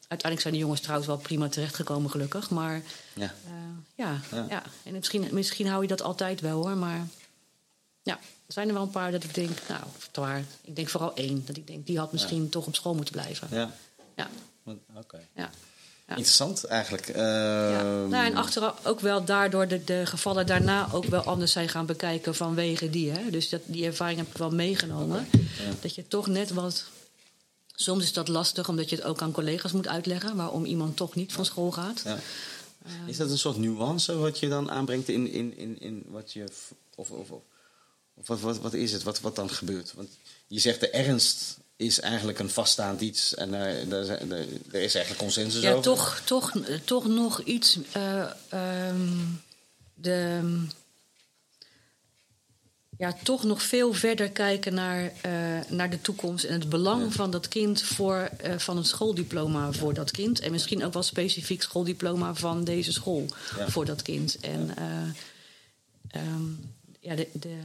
[0.08, 2.50] Uiteindelijk zijn de jongens trouwens wel prima terechtgekomen, gelukkig.
[2.50, 2.82] Maar
[3.14, 3.34] ja.
[3.44, 3.52] eh,
[3.94, 4.46] ja, Ja.
[4.48, 4.62] ja.
[4.82, 6.76] En misschien, misschien hou je dat altijd wel hoor.
[6.76, 7.06] Maar
[8.02, 8.14] ja,
[8.46, 10.44] er zijn er wel een paar dat ik denk, nou, waar.
[10.64, 11.42] Ik denk vooral één.
[11.46, 13.48] Dat ik denk, die had misschien toch op school moeten blijven.
[13.50, 13.70] ja.
[14.16, 14.28] Ja,
[14.96, 15.20] Oké.
[15.34, 15.50] ja.
[16.08, 16.16] Ja.
[16.16, 17.06] Interessant eigenlijk.
[17.06, 17.78] Ja.
[17.78, 21.68] Ehm, Nou, en achteraf ook wel daardoor de, de gevallen daarna ook wel anders zijn
[21.68, 23.10] gaan bekijken vanwege die.
[23.10, 23.30] Hè?
[23.30, 25.28] Dus dat, die ervaring heb ik wel meegenomen.
[25.80, 26.84] Dat je toch net wat.
[27.74, 31.14] Soms is dat lastig omdat je het ook aan collega's moet uitleggen waarom iemand toch
[31.14, 32.02] niet van school gaat.
[32.04, 32.18] Ja.
[33.06, 36.44] Is dat een soort nuance wat je dan aanbrengt in, in, in, in wat je.
[36.94, 37.30] Of, of, of,
[38.14, 39.92] of wat, wat, wat is het wat, wat dan gebeurt?
[39.94, 40.08] Want
[40.46, 44.38] je zegt de ernst is eigenlijk een vaststaand iets en eh, daar, zijn- daar-
[44.72, 45.82] er is eigenlijk consensus Ja, over.
[45.82, 46.52] toch, toch,
[46.84, 47.78] toch nog iets.
[47.92, 49.06] ehm,
[49.94, 50.40] de,
[52.98, 55.30] ja, toch nog veel verder kijken naar, eh,
[55.68, 57.10] naar de toekomst en het belang Ja.
[57.10, 60.40] van dat kind voor van een schooldiploma voor dat kind.
[60.40, 63.26] En misschien ook wel specifiek schooldiploma van deze school
[63.58, 63.68] Ja.
[63.70, 64.36] voor dat kind.
[64.40, 66.44] En eh, ehm,
[67.00, 67.56] ja, de, de,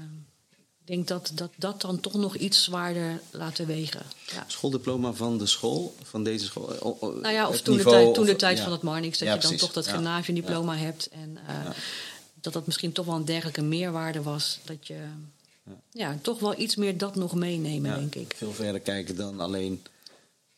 [0.85, 4.01] ik denk dat, dat dat dan toch nog iets zwaarder laten wegen.
[4.33, 4.43] Ja.
[4.47, 6.79] Schooldiploma van de school, van deze school.
[6.79, 8.63] O- o- Nou ja, of toen, niveau, de tijd, toen de tijd ja.
[8.63, 9.67] van het Marnix, dat Ja, je dan precies.
[9.67, 11.09] toch dat gymnasiumdiploma hebt.
[11.11, 11.69] En eh,
[12.41, 14.59] dat dat misschien toch wel een dergelijke meerwaarde was.
[14.63, 14.99] Dat je
[15.91, 16.17] ja.
[16.21, 18.33] toch wel iets meer dat nog meenemen, denk ik.
[18.37, 19.81] Veel verder kijken dan alleen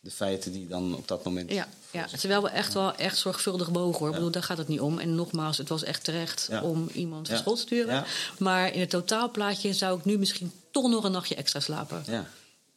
[0.04, 1.52] de feiten die dan op dat moment.
[1.52, 4.08] Ja, ja, terwijl we echt wel echt zorgvuldig bogen hoor.
[4.08, 5.00] Ik bedoel, daar gaat het niet om.
[5.00, 8.06] En nogmaals, het was echt terecht om iemand van school te sturen.
[8.40, 12.04] Maar in het totaalplaatje zou ik nu misschien toch nog een nachtje extra slapen.
[12.08, 12.28] Ja,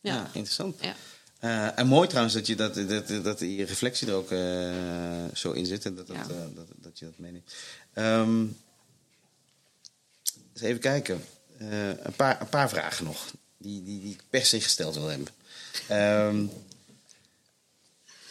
[0.00, 0.30] ja.
[0.32, 0.76] Interessant.
[0.80, 0.94] Ja.
[1.38, 5.52] Eh, en mooi trouwens dat, je dat, dat, dat die reflectie er ook eh, zo
[5.52, 6.22] in zit en dat, dat, Ja.
[6.22, 7.52] eh, dat, dat je dat meeneemt.
[7.92, 8.40] Ehm,
[10.52, 11.24] eens even kijken.
[11.58, 13.26] Een, paar, een paar vragen nog,
[13.58, 15.28] die, die, die ik per se gesteld wil hebben.
[15.88, 16.46] Ehm,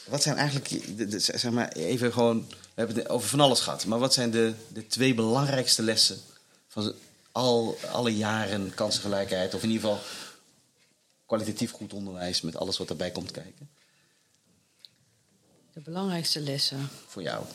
[0.07, 3.59] wat zijn eigenlijk, de- de- zeg maar, even gewoon, we hebben het over van alles
[3.59, 6.19] gehad, maar wat zijn de, de twee belangrijkste lessen
[6.67, 6.93] van
[7.31, 10.03] al, alle jaren kansengelijkheid, of in ieder geval
[11.25, 13.69] kwalitatief goed onderwijs met alles wat erbij komt kijken?
[15.73, 16.89] De belangrijkste lessen.
[17.07, 17.45] Voor jou.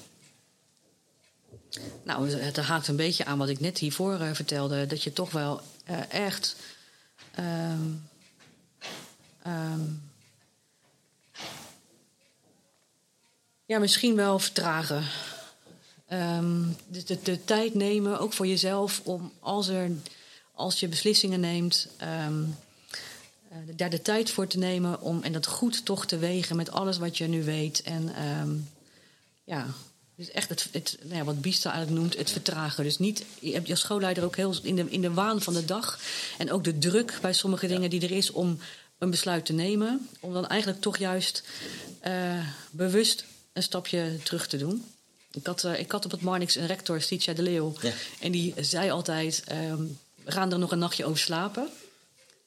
[2.03, 4.87] Nou, het haakt een beetje aan wat ik net hiervoor eh, vertelde.
[4.87, 6.57] Dat je toch wel eh, echt.
[7.35, 7.81] ehm,
[13.71, 15.05] ja, misschien wel vertragen.
[16.07, 19.91] Ehm, de, de, de tijd nemen, ook voor jezelf, om als, er,
[20.55, 21.89] als je beslissingen neemt.
[21.97, 22.43] ehm,
[23.49, 26.71] eh, daar de tijd voor te nemen om en dat goed toch te wegen met
[26.71, 27.83] alles wat je nu weet.
[27.83, 28.51] En ehm,
[29.45, 29.67] ja,
[30.17, 32.85] dus echt het, het nou ja, wat Biesta eigenlijk noemt, het vertragen.
[32.85, 35.65] Dus niet, je hebt als schoolleider ook heel in de, in de waan van de
[35.65, 36.01] dag.
[36.39, 38.59] En ook de druk bij sommige dingen die er is om
[38.99, 40.09] een besluit te nemen.
[40.21, 41.43] Om dan eigenlijk toch juist
[42.01, 44.85] eh, bewust een stapje terug te doen.
[45.33, 47.75] Ik had, eh, ik had op het Marnix een rector, Stitia de Leeuw.
[47.81, 47.93] Ja.
[48.21, 49.83] En die zei altijd, ehm,
[50.25, 51.69] we gaan er nog een nachtje over slapen.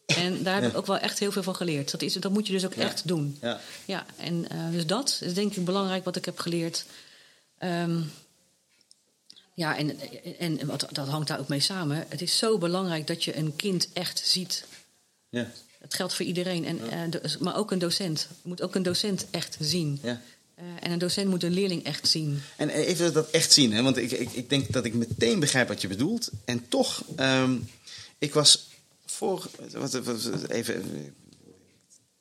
[0.05, 1.91] En daar heb ik ook wel echt heel veel van geleerd.
[1.91, 2.81] Dat, is, dat moet je dus ook Ja.
[2.83, 3.37] echt doen.
[3.41, 3.59] Ja.
[3.85, 6.85] Ja, en eh, dus dat is denk ik belangrijk wat ik heb geleerd.
[7.57, 8.01] Ehm,
[9.53, 9.99] ja, en,
[10.39, 12.05] en, en wat, dat hangt daar ook mee samen.
[12.09, 14.65] Het is zo belangrijk dat je een kind echt ziet.
[15.29, 15.51] Ja.
[15.81, 18.27] Dat geldt voor iedereen, en, eh, maar ook een docent.
[18.41, 19.99] Je moet ook een docent echt zien.
[20.03, 20.21] Ja.
[20.55, 22.41] Eh, en een docent moet een leerling echt zien.
[22.57, 23.81] En even dat echt zien, hè?
[23.81, 26.29] want ik, ik, ik denk dat ik meteen begrijp wat je bedoelt.
[26.45, 27.57] En toch, ehm,
[28.17, 28.69] ik was
[29.05, 29.49] voor.
[29.71, 29.99] Wat,
[30.49, 31.05] even.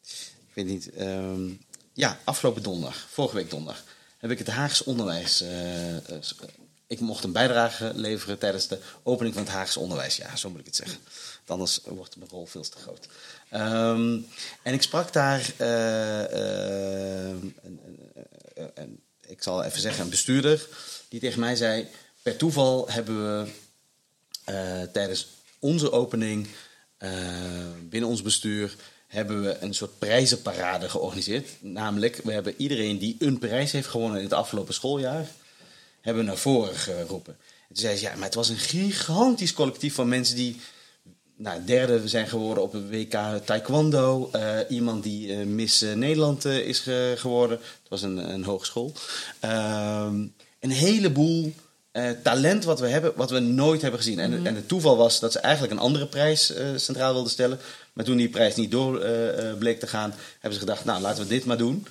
[0.03, 0.91] Ik weet niet.
[0.91, 1.49] ehm,
[1.93, 3.85] ja, afgelopen donderdag, vorige week donderdag,
[4.19, 5.41] heb ik het Haagse onderwijs.
[5.41, 6.23] eh, eh,
[6.87, 10.17] ik mocht een bijdrage leveren tijdens de opening van het Haagse onderwijs.
[10.17, 10.99] Ja, zo moet ik het zeggen.
[11.47, 13.07] Anders wordt mijn rol veel te groot.
[13.53, 14.19] Ehm,
[14.63, 15.53] en ik sprak daar.
[15.57, 17.37] eh, eh,
[18.75, 20.67] een- ik zal even zeggen, een bestuurder.
[21.09, 21.87] Die tegen mij zei:
[22.23, 23.51] Per toeval hebben we
[24.45, 25.29] eh, tijdens
[25.59, 26.47] onze opening
[27.89, 28.75] binnen ons bestuur
[29.07, 31.49] hebben we een soort prijzenparade georganiseerd.
[31.61, 35.27] Namelijk, we hebben iedereen die een prijs heeft gewonnen in het afgelopen schooljaar,
[36.01, 37.37] hebben naar voren geroepen.
[37.43, 40.61] En toen zei ze, ja, maar het was een gigantisch collectief van mensen die
[41.43, 44.29] nou, derde zijn geworden op het WK Taekwondo.
[44.33, 47.59] Eh, iemand die eh, Miss eh, Nederland is ge- geworden.
[47.59, 48.93] Het was een, een hogeschool.
[49.41, 50.15] Ehm,
[50.61, 51.53] een heleboel
[52.23, 54.19] talent wat we hebben, wat we nooit hebben gezien.
[54.19, 57.59] En, en het toeval was dat ze eigenlijk een andere prijs centraal wilden stellen.
[57.93, 59.07] Maar toen die prijs niet door
[59.59, 61.87] bleek te gaan, hebben ze gedacht, nou laten we dit maar doen.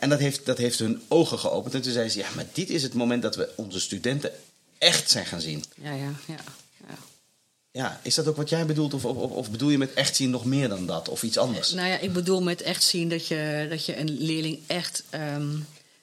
[0.00, 1.74] En dat heeft, dat heeft hun ogen geopend.
[1.74, 4.30] En toen zeiden ze, ja, maar dit is het moment dat we onze studenten
[4.78, 5.64] echt zijn gaan zien.
[5.82, 6.36] Ja, ja, ja.
[7.74, 8.00] Ja.
[8.02, 8.94] Is dat ook wat jij bedoelt?
[8.94, 11.08] Of, of, of bedoel je met echt zien nog meer dan dat?
[11.08, 11.72] Of iets anders?
[11.72, 15.02] Nou ja, ik bedoel met echt zien dat je, dat je een leerling echt.
[15.10, 15.46] ehm,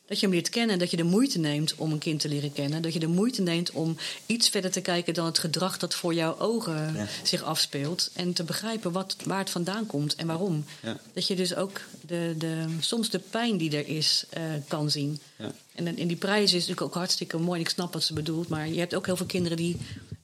[0.06, 0.80] dat je hem leert kennen.
[0.80, 2.82] Dat je de moeite neemt om een kind te leren kennen.
[2.82, 6.14] Dat je de moeite neemt om iets verder te kijken dan het gedrag dat voor
[6.14, 7.08] jouw ogen Ja.
[7.24, 8.10] zich afspeelt.
[8.14, 10.66] En te begrijpen wat, waar het vandaan komt en waarom.
[10.82, 10.98] Ja.
[11.14, 15.20] Dat je dus ook de, de, soms de pijn die er is eh, kan zien.
[15.36, 15.52] Ja.
[15.76, 17.60] En, en die prijs is natuurlijk ook hartstikke mooi.
[17.62, 18.48] Ik snap wat ze bedoelt.
[18.48, 19.78] Maar je hebt ook heel veel kinderen die.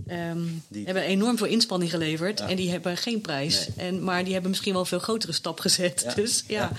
[0.08, 2.39] Ehm, Die- hebben enorm veel inspanning geleverd.
[2.39, 2.47] Ja.
[2.49, 3.68] En die hebben geen prijs.
[3.76, 6.01] En, maar die hebben misschien wel een veel grotere stap gezet.
[6.05, 6.14] Ja.
[6.14, 6.72] Dus ja, Ja.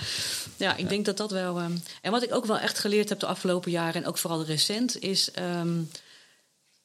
[0.57, 0.75] ja.
[0.75, 1.57] ik denk dat dat wel.
[1.59, 1.71] ehm,
[2.01, 4.01] en wat ik ook wel echt geleerd heb de afgelopen jaren.
[4.03, 5.01] En ook vooral recent.
[5.01, 5.69] Is ehm,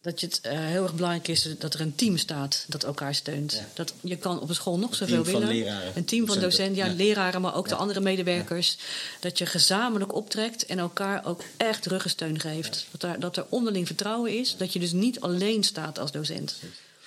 [0.05, 3.53] dat het eh, heel erg belangrijk is dat er een team staat dat elkaar steunt.
[3.53, 3.67] Ja.
[3.75, 5.49] Dat, je kan op een school nog team zoveel van willen.
[5.57, 6.77] leraren, een team van docenten.
[6.77, 6.93] ja, Ja.
[6.93, 8.77] leraren, maar ook de andere medewerkers.
[9.21, 12.87] Dat je gezamenlijk optrekt en elkaar ook echt ruggensteun geeft.
[12.91, 14.55] Dat, er, dat er onderling vertrouwen is.
[14.59, 16.55] Dat je dus niet alleen staat als docent.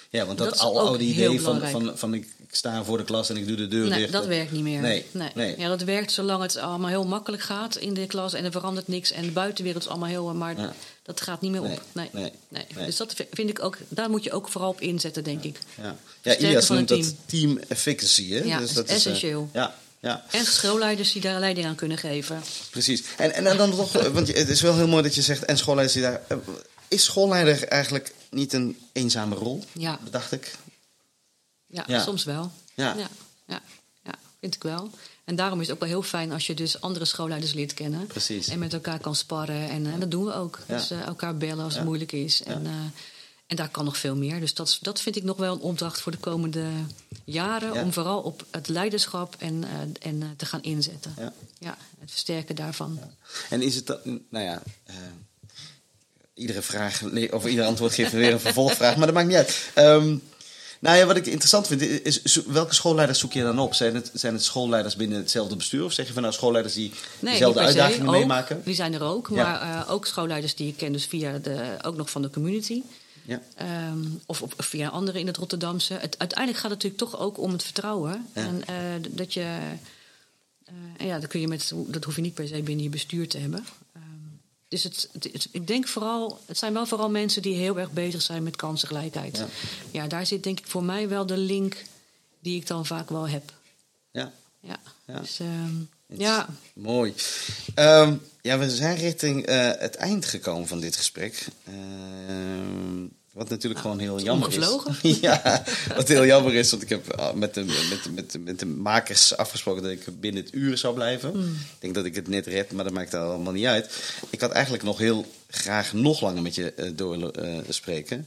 [0.09, 3.37] Ja, want dat, al, oude idee van, van, van ik sta voor de klas en
[3.37, 4.11] ik doe de deur Nee, dicht.
[4.11, 4.81] dat werkt niet meer.
[4.81, 5.55] Nee, nee.
[5.57, 8.87] Ja, dat werkt zolang het allemaal heel makkelijk gaat in de klas en er verandert
[8.87, 10.33] niks en de buitenwereld is allemaal heel.
[10.33, 10.73] Maar Ja.
[11.07, 11.67] Dat gaat niet meer op.
[11.67, 12.09] Nee, Nee.
[12.11, 12.65] nee, Nee.
[12.75, 12.85] nee.
[12.85, 15.59] Dus dat vind ik ook, daar moet je ook vooral op inzetten, denk ik.
[15.81, 18.29] Ja, ja van noemt het dat team efficacy.
[18.29, 18.37] Hè?
[18.43, 19.49] Ja, dus is dat is eh, essentieel.
[19.53, 22.41] ja, ja, En schoolleiders die daar leiding aan kunnen geven.
[22.71, 23.03] precies.
[23.17, 25.57] En, en dan toch, eh, want het is wel heel mooi dat je zegt, en
[25.57, 26.21] schoolleiders die daar...
[26.27, 26.37] eh,
[26.87, 29.63] Is schoolleider eigenlijk niet een eenzame rol?
[29.71, 30.55] Ja, Dacht ik.
[31.67, 32.03] ja, Ja.
[32.03, 32.51] soms wel.
[32.73, 32.95] Ja.
[32.97, 33.07] Ja,
[33.47, 33.61] ja,
[34.03, 34.89] ja, vind ik wel.
[35.27, 38.07] En daarom is het ook wel heel fijn als je dus andere schoolleiders leert kennen.
[38.07, 38.47] Precies.
[38.47, 39.69] En met elkaar kan sparren.
[39.69, 40.59] En, eh, dat doen we ook.
[40.67, 40.75] Ja.
[40.75, 42.43] Dus eh, elkaar bellen als het moeilijk is.
[42.43, 42.71] En, eh,
[43.47, 44.39] en daar kan nog veel meer.
[44.39, 46.65] Dus dat, dat vind ik nog wel een opdracht voor de komende
[47.23, 47.73] jaren.
[47.73, 47.83] Ja.
[47.83, 49.63] Om vooral op het leiderschap en,
[49.99, 51.13] en te gaan inzetten.
[51.17, 51.33] Ja.
[51.59, 52.99] Ja, het versterken daarvan.
[53.49, 54.61] En is het dan, nou ja,
[56.33, 59.69] iedere vraag, of ieder antwoord geeft weer een vervolgvraag, maar dat maakt niet uit.
[59.73, 60.17] Ehm,
[60.79, 63.73] nou ja, wat ik interessant vind, is welke schoolleiders zoek je dan op?
[63.73, 65.83] Zijn het, zijn het schoolleiders binnen hetzelfde bestuur?
[65.83, 68.61] Of zeg je van nou schoolleiders die Nee, dezelfde uitdagingen Ook, meemaken?
[68.63, 69.29] Die zijn er ook.
[69.33, 69.35] Ja.
[69.35, 72.81] Maar eh, ook schoolleiders die ik ken, dus via de, ook nog van de community.
[73.25, 73.41] Ja.
[73.55, 75.93] Ehm, of, via anderen in het Rotterdamse.
[75.93, 78.27] Het, uiteindelijk gaat het natuurlijk toch ook om het vertrouwen.
[78.35, 78.41] Ja.
[78.41, 78.75] En eh,
[79.09, 79.39] dat je.
[79.39, 82.89] eh, en ja, dat, kun je met, dat hoef je niet per se binnen je
[82.89, 83.65] bestuur te hebben.
[84.67, 86.39] Dus het, het- het- ik denk vooral.
[86.45, 89.37] Het zijn wel vooral mensen die heel erg bezig zijn met kansengelijkheid.
[89.37, 89.47] Ja.
[89.91, 90.07] Ja.
[90.07, 91.83] daar zit denk ik voor mij wel de link
[92.39, 93.53] die ik dan vaak wel heb.
[94.11, 94.31] Ja.
[94.59, 94.79] Ja.
[95.05, 95.19] Ja.
[95.19, 95.73] Dus, ehm,
[96.21, 96.47] ja.
[96.73, 97.13] Mooi.
[97.75, 101.47] Ehm, ja, we zijn richting eh, het eind gekomen van dit gesprek.
[101.63, 103.05] Ehm,
[103.37, 104.95] wat natuurlijk gewoon heel jammer omgevlogen.
[105.01, 105.19] is.
[105.29, 105.63] ja,
[105.95, 108.59] wat heel jammer is, want ik heb ah, met de, met, de- met, de- met
[108.59, 111.31] de makers afgesproken dat ik binnen het uur zou blijven.
[111.31, 111.43] Hmm.
[111.43, 114.13] Ik denk dat ik het net red, maar dat maakt allemaal niet uit.
[114.29, 118.19] Ik had eigenlijk nog heel graag nog langer met je eh, door eh, spreken.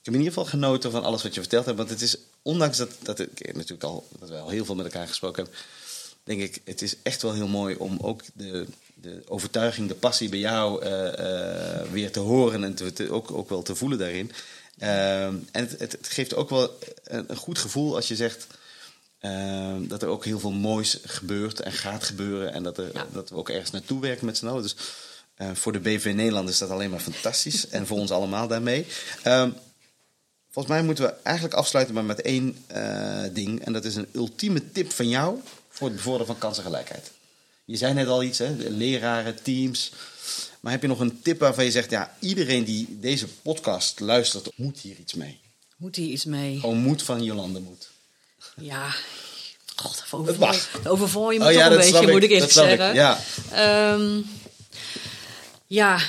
[0.00, 1.78] Ik heb in ieder geval genoten van alles wat je verteld hebt.
[1.78, 4.84] Want het is, ondanks dat, dat ik natuurlijk al, dat we al heel veel met
[4.84, 5.60] elkaar gesproken hebben
[6.24, 8.66] denk ik, het is echt wel heel mooi om ook de,
[9.02, 13.30] de overtuiging, de passie bij jou eh, eh, weer te horen en te, te- ook,
[13.30, 14.32] ook wel te voelen daarin.
[14.78, 18.46] Ehm, en het, het, het geeft ook wel een, een goed gevoel als je zegt
[19.88, 23.06] dat er ook heel veel moois gebeurt en gaat gebeuren en dat, er, Ja.
[23.12, 24.62] dat we ook ergens naartoe werken met z'n allen.
[24.62, 24.74] Dus
[25.34, 28.86] eh, voor de BV Nederland is dat alleen maar fantastisch en voor ons allemaal daarmee.
[30.52, 33.64] Volgens mij moeten we eigenlijk afsluiten maar met één eh, ding.
[33.64, 35.38] En dat is een ultieme tip van jou
[35.68, 37.10] voor het bevorderen van kansengelijkheid.
[37.70, 38.54] Je zei net al iets, hè?
[38.68, 39.92] leraren, teams.
[40.60, 44.50] Maar heb je nog een tip waarvan je zegt, ja, iedereen die deze podcast luistert,
[44.56, 45.40] moet hier iets mee?
[45.76, 46.60] Moet hier iets mee?
[46.60, 47.90] Gewoon moed van Jolande moet.
[48.56, 48.94] Ja,
[49.76, 50.54] god, Het overval,
[50.92, 52.78] overval je me Oh toch ja, een dat beetje, ik, moet ik dat eerlijk ik,
[52.78, 52.94] zeggen.
[52.94, 53.20] ja.
[53.50, 54.20] Ehm,
[55.66, 56.00] ja.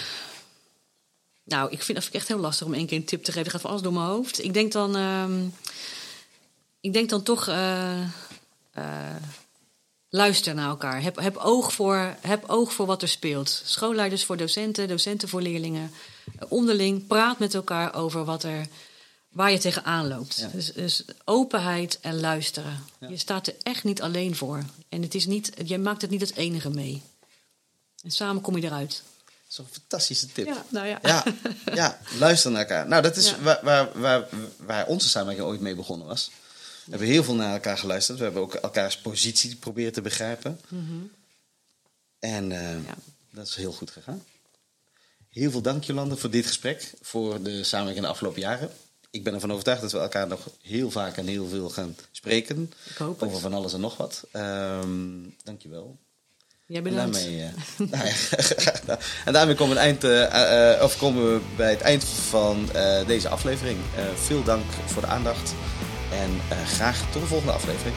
[1.44, 3.32] Nou, ik vind dat vind ik echt heel lastig om één keer een tip te
[3.32, 3.44] geven.
[3.44, 4.44] Het gaat van alles door mijn hoofd.
[4.44, 5.46] Ik denk dan, ehm,
[6.80, 8.02] ik denk dan toch, eh,
[8.72, 9.16] eh,
[10.12, 11.02] luister naar elkaar.
[11.02, 13.62] Heb, heb, oog voor, heb oog voor wat er speelt.
[13.66, 15.92] Schoolleiders voor docenten, docenten voor leerlingen.
[16.48, 18.68] Onderling, praat met elkaar over wat er,
[19.30, 20.38] waar je tegenaan loopt.
[20.38, 20.48] Ja.
[20.48, 22.84] Dus, dus openheid en luisteren.
[23.00, 23.08] Ja.
[23.10, 24.64] Je staat er echt niet alleen voor.
[24.90, 27.02] En het is niet, je maakt het niet het enige mee.
[28.04, 29.04] En samen kom je eruit.
[29.26, 30.46] Dat is een fantastische tip.
[30.46, 31.00] Ja, nou ja.
[31.02, 31.24] Ja,
[31.74, 32.88] ja, luister naar elkaar.
[32.88, 33.40] Nou, dat is Ja.
[33.42, 36.32] waar, waar, waar, waar onze samenwerking ooit mee begonnen was.
[36.86, 38.18] We hebben heel veel naar elkaar geluisterd.
[38.18, 40.60] We hebben ook elkaars positie proberen te begrijpen.
[42.20, 42.96] En eh, Ja.
[43.32, 44.24] dat is heel goed gegaan.
[45.30, 46.94] Heel veel dank, Jolande, voor dit gesprek.
[47.02, 48.70] Voor de samenwerking in de afgelopen jaren.
[49.12, 52.72] Ik ben ervan overtuigd dat we elkaar nog heel vaak en heel veel gaan spreken.
[52.90, 53.30] Ik hoop het.
[53.30, 54.24] Over van alles en nog wat.
[54.32, 54.90] Ehm
[55.44, 55.98] dank je wel.
[56.66, 57.14] Jij En bedankt.
[57.16, 57.54] daarmee, eh,
[57.92, 62.04] nou ja, en daarmee komen we, een eind, eh, of komen we bij het eind
[62.04, 62.70] van
[63.08, 63.78] deze aflevering.
[64.16, 65.54] Veel dank voor de aandacht
[66.12, 67.96] en eh, graag tot de volgende aflevering.